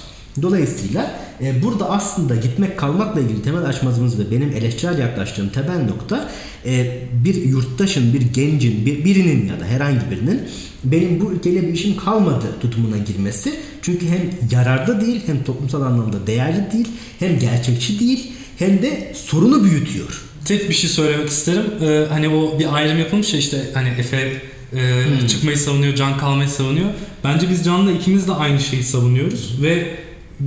[0.41, 1.11] Dolayısıyla
[1.43, 6.31] e, burada aslında gitmek kalmakla ilgili temel açmazımız ve benim eleştirel yaklaştığım temel nokta
[6.65, 10.41] e, bir yurttaşın, bir gencin, bir, birinin ya da herhangi birinin
[10.83, 13.53] benim bu ülkeyle bir işim kalmadı tutumuna girmesi.
[13.81, 14.21] Çünkü hem
[14.51, 16.87] yararlı değil, hem toplumsal anlamda değerli değil,
[17.19, 20.21] hem gerçekçi değil, hem de sorunu büyütüyor.
[20.45, 21.65] Tek bir şey söylemek isterim.
[21.81, 24.41] Ee, hani o bir ayrım yapılmış ya işte hani Efe e,
[24.73, 25.27] hmm.
[25.27, 26.89] çıkmayı savunuyor, Can kalmayı savunuyor.
[27.23, 29.87] Bence biz Can'la ikimiz de aynı şeyi savunuyoruz ve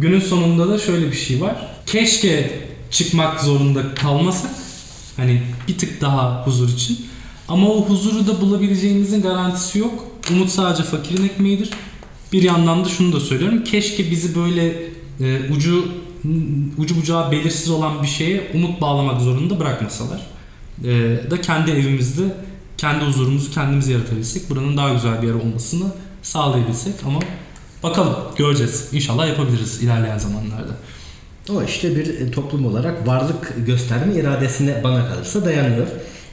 [0.00, 1.56] günün sonunda da şöyle bir şey var.
[1.86, 4.50] Keşke çıkmak zorunda kalmasak.
[5.16, 7.06] Hani bir tık daha huzur için.
[7.48, 10.04] Ama o huzuru da bulabileceğimizin garantisi yok.
[10.30, 11.70] Umut sadece fakirin ekmeğidir.
[12.32, 13.64] Bir yandan da şunu da söylüyorum.
[13.64, 14.82] Keşke bizi böyle
[15.20, 15.88] e, ucu
[16.78, 20.26] ucu bucağı belirsiz olan bir şeye umut bağlamak zorunda bırakmasalar.
[20.84, 22.22] E, da kendi evimizde
[22.78, 25.84] kendi huzurumuzu kendimiz yaratabilsek buranın daha güzel bir yer olmasını
[26.22, 27.18] sağlayabilsek ama
[27.84, 28.88] bakalım göreceğiz.
[28.92, 30.72] İnşallah yapabiliriz ilerleyen zamanlarda.
[31.50, 35.86] O işte bir e, toplum olarak varlık gösterme iradesine bana kalırsa dayanıyor.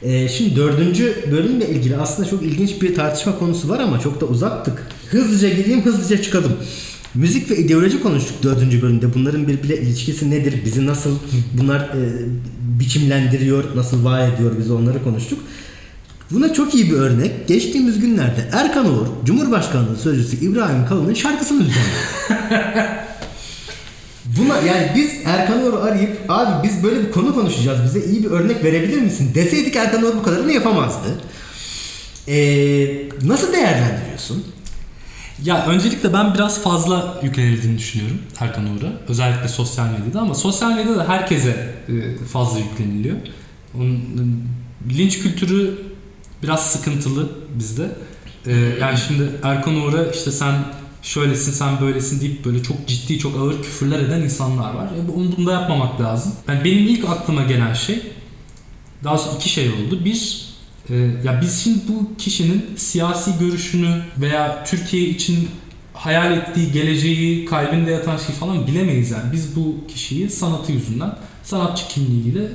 [0.03, 4.25] Ee, şimdi dördüncü bölümle ilgili aslında çok ilginç bir tartışma konusu var ama çok da
[4.25, 4.87] uzattık.
[5.09, 6.53] Hızlıca gireyim hızlıca çıkalım.
[7.15, 9.13] Müzik ve ideoloji konuştuk dördüncü bölümde.
[9.13, 10.65] Bunların birbiriyle ilişkisi nedir?
[10.65, 11.15] Bizi nasıl
[11.53, 12.25] bunlar e,
[12.79, 15.39] biçimlendiriyor, nasıl var ediyor bizi onları konuştuk.
[16.31, 17.47] Buna çok iyi bir örnek.
[17.47, 21.91] Geçtiğimiz günlerde Erkan Oğur, Cumhurbaşkanlığı Sözcüsü İbrahim Kalın'ın şarkısını düzenledi.
[24.37, 28.31] Buna yani biz Erkan Oğur'u arayıp abi biz böyle bir konu konuşacağız bize iyi bir
[28.31, 31.21] örnek verebilir misin deseydik Erkan Oğur bu kadarını yapamazdı.
[32.27, 32.87] Ee,
[33.23, 34.45] nasıl değerlendiriyorsun?
[35.43, 38.93] Ya öncelikle ben biraz fazla yüklenildiğini düşünüyorum Erkan Uğur'a.
[39.07, 43.15] Özellikle sosyal medyada ama sosyal medyada herkese e, fazla yükleniliyor.
[43.75, 43.99] Onun
[44.89, 45.90] linç kültürü
[46.43, 47.29] biraz sıkıntılı
[47.59, 47.95] bizde.
[48.47, 50.55] E, yani şimdi Erkan Uğur'a işte sen
[51.01, 54.85] şöylesin sen böylesin deyip böyle çok ciddi çok ağır küfürler eden insanlar var.
[54.85, 56.33] E, bunu, da yapmamak lazım.
[56.47, 58.01] Yani benim ilk aklıma gelen şey
[59.03, 60.05] daha sonra iki şey oldu.
[60.05, 60.51] Bir
[60.89, 65.49] ee, ya biz şimdi bu kişinin siyasi görüşünü veya Türkiye için
[65.93, 69.33] hayal ettiği geleceği, kalbinde yatan şey falan bilemeyiz yani.
[69.33, 72.51] Biz bu kişiyi sanatı yüzünden, sanatçı kimliğiyle e,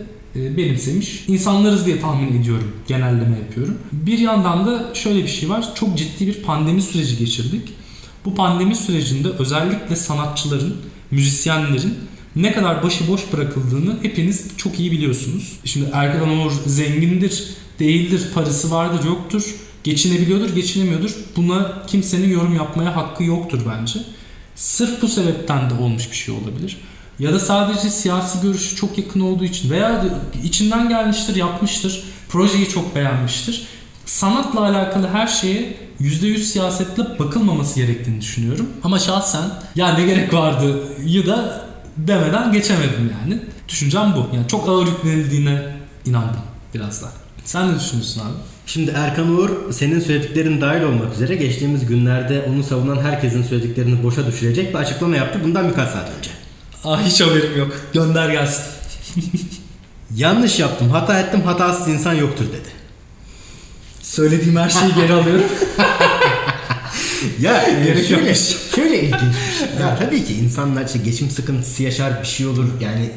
[0.57, 2.73] benimsemiş insanlarız diye tahmin ediyorum.
[2.89, 3.79] Genelleme yapıyorum.
[3.93, 5.75] Bir yandan da şöyle bir şey var.
[5.75, 7.73] Çok ciddi bir pandemi süreci geçirdik.
[8.25, 10.77] Bu pandemi sürecinde özellikle sanatçıların,
[11.11, 11.95] müzisyenlerin
[12.37, 15.53] ne kadar başıboş bırakıldığını hepiniz çok iyi biliyorsunuz.
[15.65, 17.45] Şimdi Erkan Oğur zengindir,
[17.79, 21.17] değildir, parası vardır, yoktur, geçinebiliyordur, geçinemiyordur.
[21.37, 24.01] Buna kimsenin yorum yapmaya hakkı yoktur bence.
[24.55, 26.77] Sırf bu sebepten de olmuş bir şey olabilir.
[27.19, 30.05] Ya da sadece siyasi görüşü çok yakın olduğu için veya
[30.45, 33.67] içinden gelmiştir, yapmıştır, projeyi çok beğenmiştir.
[34.07, 38.69] Sanatla alakalı her şeye %100 siyasetle bakılmaması gerektiğini düşünüyorum.
[38.85, 43.41] Ama şahsen ya ne gerek vardı ya da demeden geçemedim yani.
[43.69, 44.37] Düşüncem bu.
[44.37, 45.63] Yani çok ağır yüklenildiğine
[46.07, 46.41] inandım
[46.75, 47.09] biraz da.
[47.45, 48.37] Sen ne düşünüyorsun abi?
[48.67, 54.27] Şimdi Erkan Uğur senin söylediklerin dahil olmak üzere geçtiğimiz günlerde onu savunan herkesin söylediklerini boşa
[54.27, 56.31] düşürecek bir açıklama yaptı bundan birkaç saat önce.
[56.85, 57.73] Aa hiç haberim yok.
[57.93, 58.65] Gönder gelsin.
[60.15, 62.69] Yanlış yaptım, hata ettim, hatasız insan yoktur dedi.
[64.03, 65.45] Söylediğim her şeyi geri alıyorum.
[67.41, 68.35] ya e, şöyle,
[68.75, 69.21] şöyle ilginç
[69.59, 69.69] şey.
[69.81, 72.65] Ya tabii ki insanlar işte geçim sıkıntısı yaşar bir şey olur.
[72.81, 73.11] Yani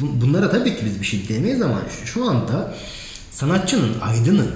[0.00, 2.74] bu, bunlara tabii ki biz bir şey diyemeyiz ama şu, şu anda
[3.30, 4.50] sanatçının, aydının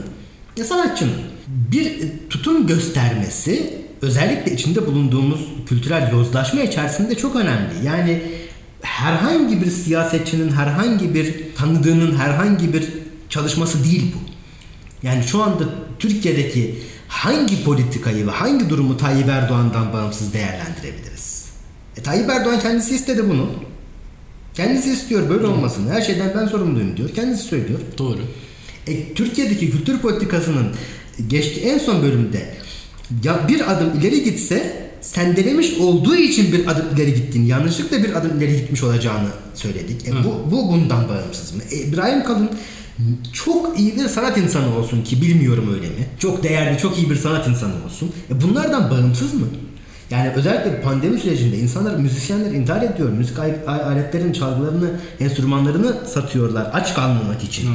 [0.57, 1.15] ya sanatçının
[1.47, 7.73] bir tutum göstermesi özellikle içinde bulunduğumuz kültürel yozlaşma içerisinde çok önemli.
[7.85, 8.23] Yani
[8.83, 12.89] herhangi bir siyasetçinin, herhangi bir tanıdığının herhangi bir
[13.31, 14.19] çalışması değil bu.
[15.07, 15.65] Yani şu anda
[15.99, 16.75] Türkiye'deki
[17.09, 21.45] hangi politikayı ve hangi durumu Tayyip Erdoğan'dan bağımsız değerlendirebiliriz?
[21.97, 23.51] E, Tayyip Erdoğan kendisi istedi bunu.
[24.55, 25.93] Kendisi istiyor böyle olmasını.
[25.93, 27.09] Her şeyden ben sorumluyum diyor.
[27.09, 27.81] Kendisi söylüyor.
[27.99, 28.19] Doğru.
[28.87, 30.67] E, Türkiye'deki kültür politikasının
[31.29, 32.55] geçti en son bölümde
[33.25, 38.39] ya bir adım ileri gitse sendelemiş olduğu için bir adım ileri gittiğini, yanlışlıkla bir adım
[38.39, 40.09] ileri gitmiş olacağını söyledik.
[40.09, 41.63] E, bu, bu bundan bağımsız mı?
[41.71, 42.51] E, İbrahim Kalın
[43.33, 46.07] çok iyi bir sanat insanı olsun ki bilmiyorum öyle mi?
[46.19, 48.13] Çok değerli, çok iyi bir sanat insanı olsun.
[48.31, 49.47] E bunlardan bağımsız mı?
[50.11, 53.09] Yani özellikle pandemi sürecinde insanlar, müzisyenler intihar ediyor.
[53.09, 54.91] Müzik aletlerin çalgılarını,
[55.21, 57.67] enstrümanlarını satıyorlar aç kalmamak için.
[57.67, 57.75] Hı.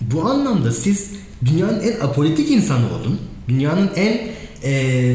[0.00, 1.10] Bu anlamda siz
[1.44, 3.20] dünyanın en apolitik insanı olun.
[3.48, 4.20] Dünyanın en
[4.64, 5.14] e,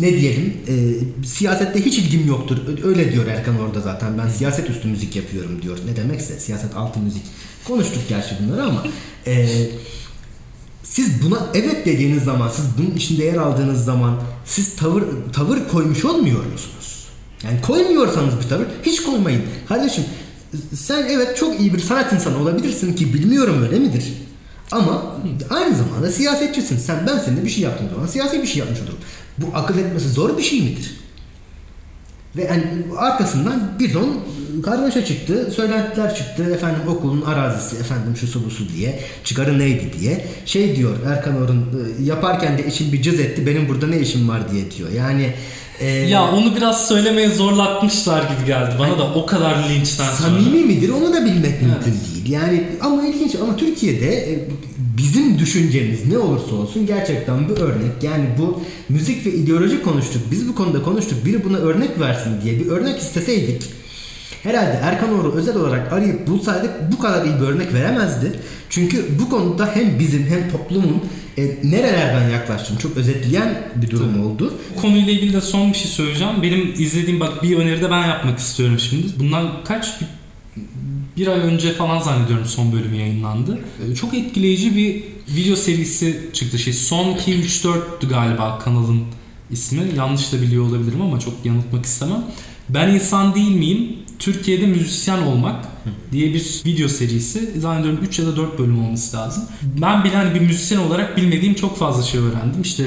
[0.00, 0.74] ne diyelim e,
[1.26, 2.58] siyasette hiç ilgim yoktur.
[2.84, 4.18] Öyle diyor Erkan orada zaten.
[4.18, 5.78] Ben siyaset üstü müzik yapıyorum diyor.
[5.86, 7.22] Ne demekse siyaset altı müzik.
[7.66, 8.84] Konuştuk gerçi bunları ama
[9.26, 9.48] e,
[10.82, 16.04] siz buna evet dediğiniz zaman, siz bunun içinde yer aldığınız zaman siz tavır tavır koymuş
[16.04, 17.06] olmuyor musunuz?
[17.44, 19.42] Yani koymuyorsanız bir tavır hiç koymayın.
[19.68, 20.04] Kardeşim
[20.74, 24.04] sen evet çok iyi bir sanat insanı olabilirsin ki bilmiyorum öyle midir?
[24.72, 25.16] Ama
[25.50, 26.76] aynı zamanda siyasetçisin.
[26.76, 28.98] Sen ben seninle bir şey yaptığım zaman siyasi bir şey yapmış olurum.
[29.38, 30.96] Bu akıl etmesi zor bir şey midir?
[32.36, 32.64] Ve yani
[32.98, 34.20] arkasından bir ton
[34.64, 36.54] karmaşa çıktı, söylentiler çıktı.
[36.54, 40.26] Efendim okulun arazisi, efendim şu su bu su diye, çıkarı neydi diye.
[40.46, 41.66] Şey diyor Erkan Orun
[42.02, 44.90] yaparken de işin bir cız etti, benim burada ne işim var diye diyor.
[44.90, 45.34] Yani
[45.80, 50.16] ee, ya onu biraz söylemeye zorlatmışlar gibi geldi bana da o kadar linçten sonra.
[50.16, 51.62] Samimi midir onu da bilmek evet.
[51.62, 52.30] mümkün değil.
[52.30, 54.48] Yani ama ilginç ama Türkiye'de e,
[54.96, 58.02] bizim düşüncemiz ne olursa olsun gerçekten bir örnek.
[58.02, 60.22] Yani bu müzik ve ideoloji konuştuk.
[60.30, 61.24] Biz bu konuda konuştuk.
[61.24, 63.62] Biri buna örnek versin diye bir örnek isteseydik
[64.42, 68.32] herhalde Erkan Oğur'u özel olarak arayıp bulsaydık bu kadar iyi bir örnek veremezdi.
[68.70, 71.02] Çünkü bu konuda hem bizim hem toplumun
[71.38, 74.24] e, nerelerden yaklaştığını çok özetleyen bir durum Tabii.
[74.24, 74.54] oldu.
[74.80, 76.42] Konuyla ilgili de son bir şey söyleyeceğim.
[76.42, 79.06] Benim izlediğim bak bir öneri de ben yapmak istiyorum şimdi.
[79.18, 80.06] Bundan kaç bir,
[81.16, 83.58] bir ay önce falan zannediyorum son bölümü yayınlandı.
[83.90, 85.04] E, çok etkileyici bir
[85.36, 86.58] video serisi çıktı.
[86.58, 89.02] Şey Son 2 3 4'tü galiba kanalın
[89.50, 89.82] ismi.
[89.96, 92.24] Yanlış da biliyor olabilirim ama çok yanıltmak istemem.
[92.68, 93.96] Ben insan değil miyim?
[94.22, 95.64] Türkiye'de müzisyen olmak
[96.12, 97.60] diye bir video serisi.
[97.60, 99.44] Zannediyorum 3 ya da 4 bölüm olması lazım.
[99.62, 102.62] Ben bile hani bir müzisyen olarak bilmediğim çok fazla şey öğrendim.
[102.62, 102.82] İşte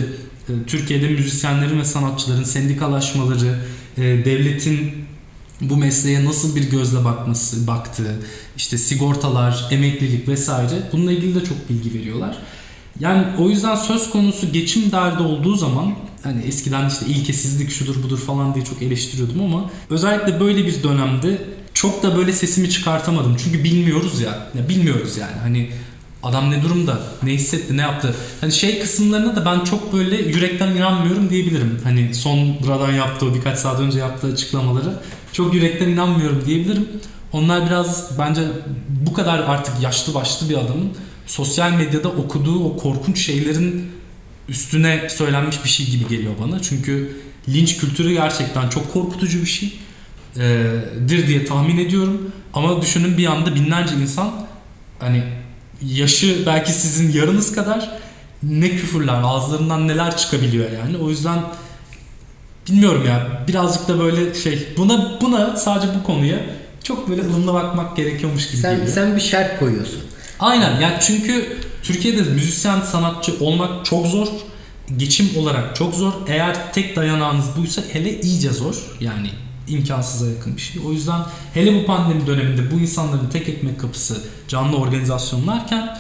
[0.50, 3.60] e, Türkiye'de müzisyenlerin ve sanatçıların sendikalaşmaları,
[3.98, 4.92] e, devletin
[5.62, 8.20] bu mesleğe nasıl bir gözle bakması, baktığı,
[8.58, 12.38] işte sigortalar, emeklilik vesaire bununla ilgili de çok bilgi veriyorlar.
[13.00, 15.96] Yani o yüzden söz konusu geçim derdi olduğu zaman
[16.26, 21.42] hani eskiden işte ilkesizlik şudur budur falan diye çok eleştiriyordum ama özellikle böyle bir dönemde
[21.74, 23.38] çok da böyle sesimi çıkartamadım.
[23.44, 24.50] Çünkü bilmiyoruz ya.
[24.58, 25.36] ya bilmiyoruz yani.
[25.42, 25.70] Hani
[26.24, 28.16] adam ne durumda, ne hissetti, ne yaptı.
[28.42, 31.80] Hani şey kısımlarına da ben çok böyle yürekten inanmıyorum diyebilirim.
[31.84, 35.00] Hani son buradan yaptığı, birkaç saat önce yaptığı açıklamaları
[35.32, 36.88] çok yürekten inanmıyorum diyebilirim.
[37.34, 38.42] Onlar biraz bence
[38.90, 40.90] bu kadar artık yaşlı başlı bir adamın
[41.28, 43.92] sosyal medyada okuduğu o korkunç şeylerin
[44.50, 46.62] üstüne söylenmiş bir şey gibi geliyor bana.
[46.62, 47.18] Çünkü
[47.50, 49.80] linç kültürü gerçekten çok korkutucu bir şey.
[50.40, 50.66] Ee,
[51.08, 52.32] dir diye tahmin ediyorum.
[52.54, 54.32] Ama düşünün bir anda binlerce insan
[55.00, 55.24] hani
[55.82, 57.90] yaşı belki sizin yarınız kadar
[58.44, 60.98] ne küfürler ağızlarından neler çıkabiliyor yani.
[60.98, 61.40] O yüzden
[62.70, 66.40] bilmiyorum ya birazcık da böyle şey buna buna sadece bu konuya
[66.84, 68.94] çok böyle ılımlı bakmak gerekiyormuş gibi sen, geliyor.
[68.94, 70.02] Sen bir şart koyuyorsun.
[70.40, 74.28] Aynen yani çünkü Türkiye'de müzisyen sanatçı olmak çok zor.
[74.98, 76.14] Geçim olarak çok zor.
[76.28, 78.76] Eğer tek dayanağınız buysa hele iyice zor.
[79.00, 79.30] Yani
[79.68, 80.82] imkansıza yakın bir şey.
[80.86, 81.22] O yüzden
[81.54, 85.98] hele bu pandemi döneminde bu insanların tek ekmek kapısı canlı organizasyonlarken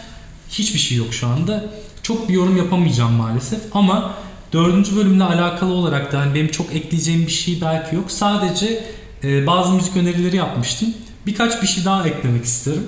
[0.50, 1.66] hiçbir şey yok şu anda.
[2.04, 4.14] Çok bir yorum yapamayacağım maalesef ama
[4.54, 8.12] dördüncü bölümle alakalı olarak da hani benim çok ekleyeceğim bir şey belki yok.
[8.12, 8.84] Sadece
[9.24, 10.94] e, bazı müzik önerileri yapmıştım.
[11.26, 12.88] Birkaç bir şey daha eklemek isterim.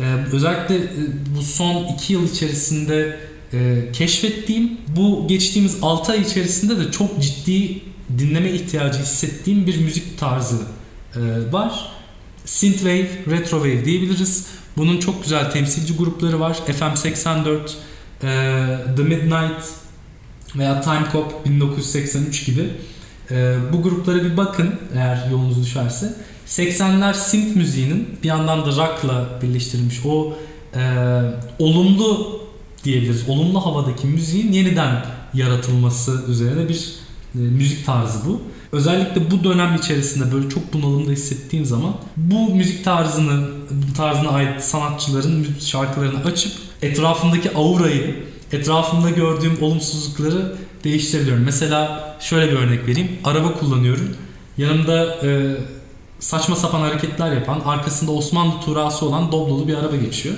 [0.00, 0.88] E, özellikle e,
[1.36, 3.18] bu son iki yıl içerisinde
[3.52, 7.80] e, keşfettiğim bu geçtiğimiz 6 ay içerisinde de çok ciddi
[8.18, 10.56] dinleme ihtiyacı hissettiğim bir müzik tarzı
[11.16, 11.92] e, var.
[12.44, 14.46] Synthwave, Retrowave diyebiliriz.
[14.76, 16.58] Bunun çok güzel temsilci grupları var.
[16.68, 17.58] FM84,
[18.22, 18.26] e,
[18.96, 19.64] The Midnight
[20.56, 22.68] veya Time Cop 1983 gibi.
[23.30, 26.14] E, bu gruplara bir bakın eğer yolunuz düşerse.
[26.46, 30.32] 80'ler synth müziğinin bir yandan da rock'la birleştirilmiş o
[30.76, 30.82] e,
[31.58, 32.40] olumlu
[32.84, 33.28] diyebiliriz.
[33.28, 36.94] Olumlu havadaki müziğin yeniden yaratılması üzerine bir
[37.34, 38.40] e, müzik tarzı bu.
[38.72, 43.48] Özellikle bu dönem içerisinde böyle çok bunalımda hissettiğim zaman bu müzik tarzını
[43.96, 51.44] tarzına ait sanatçıların şarkılarını açıp etrafındaki aurayı, etrafımda gördüğüm olumsuzlukları değiştirebiliyorum.
[51.44, 53.08] Mesela şöyle bir örnek vereyim.
[53.24, 54.16] Araba kullanıyorum.
[54.58, 55.56] Yanımda e,
[56.20, 60.34] saçma sapan hareketler yapan, arkasında Osmanlı turası olan Doblolu bir araba geçiyor.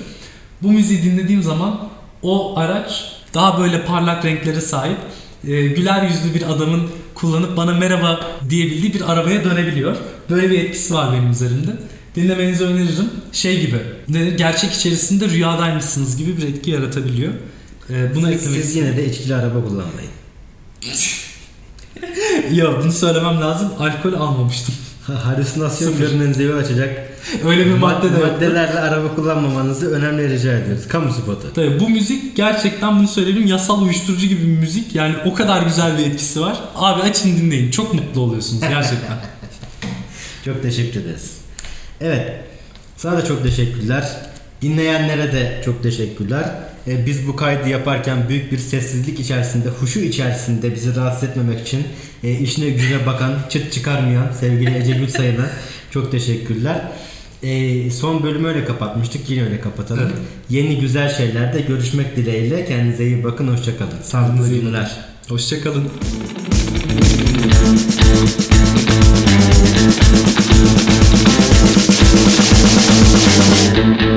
[0.63, 1.89] Bu müziği dinlediğim zaman
[2.21, 4.97] o araç daha böyle parlak renklere sahip
[5.47, 8.19] e, güler yüzlü bir adamın kullanıp bana merhaba
[8.49, 9.95] diyebildiği bir arabaya dönebiliyor.
[10.29, 11.71] Böyle bir etkisi var benim üzerimde.
[12.15, 13.09] dinlemenizi öneririm.
[13.31, 13.77] Şey gibi,
[14.37, 17.33] gerçek içerisinde rüyadaymışsınız gibi bir etki yaratabiliyor.
[17.89, 20.11] Ee, bunu Siz, siz yine de içkili araba kullanmayın.
[22.57, 23.69] Yok bunu söylemem lazım.
[23.79, 24.75] Alkol almamıştım.
[25.13, 25.99] Halüsinasyon Sıfır.
[26.11, 27.07] görmenizi açacak
[27.47, 28.33] Öyle bir madde de yoktu.
[28.33, 30.87] maddelerle araba kullanmamanızı önemli rica ediyoruz.
[30.87, 31.53] Kamu spotu.
[31.55, 34.95] Tabii bu müzik gerçekten bunu söyleyeyim yasal uyuşturucu gibi bir müzik.
[34.95, 36.57] Yani o kadar güzel bir etkisi var.
[36.75, 37.71] Abi açın dinleyin.
[37.71, 39.17] Çok mutlu oluyorsunuz gerçekten.
[40.45, 41.37] Çok teşekkür ederiz.
[42.01, 42.31] Evet.
[42.97, 44.07] Sana da çok teşekkürler.
[44.61, 46.51] Dinleyenlere de çok teşekkürler.
[46.87, 51.83] E, biz bu kaydı yaparken büyük bir sessizlik içerisinde, huşu içerisinde bizi rahatsız etmemek için
[52.23, 55.49] e, işine güne bakan, çıt çıkarmayan sevgili Ece Gülsay'a
[55.91, 56.81] çok teşekkürler.
[57.43, 59.29] E, son bölümü öyle kapatmıştık.
[59.29, 60.03] Yine öyle kapatalım.
[60.03, 60.15] Evet.
[60.49, 62.65] Yeni güzel şeylerde görüşmek dileğiyle.
[62.65, 63.47] Kendinize iyi bakın.
[63.47, 64.01] Hoşçakalın.
[64.03, 64.91] Sağlıklı günler.
[65.27, 65.89] Hoşçakalın.
[73.69, 74.16] Hoşçakalın.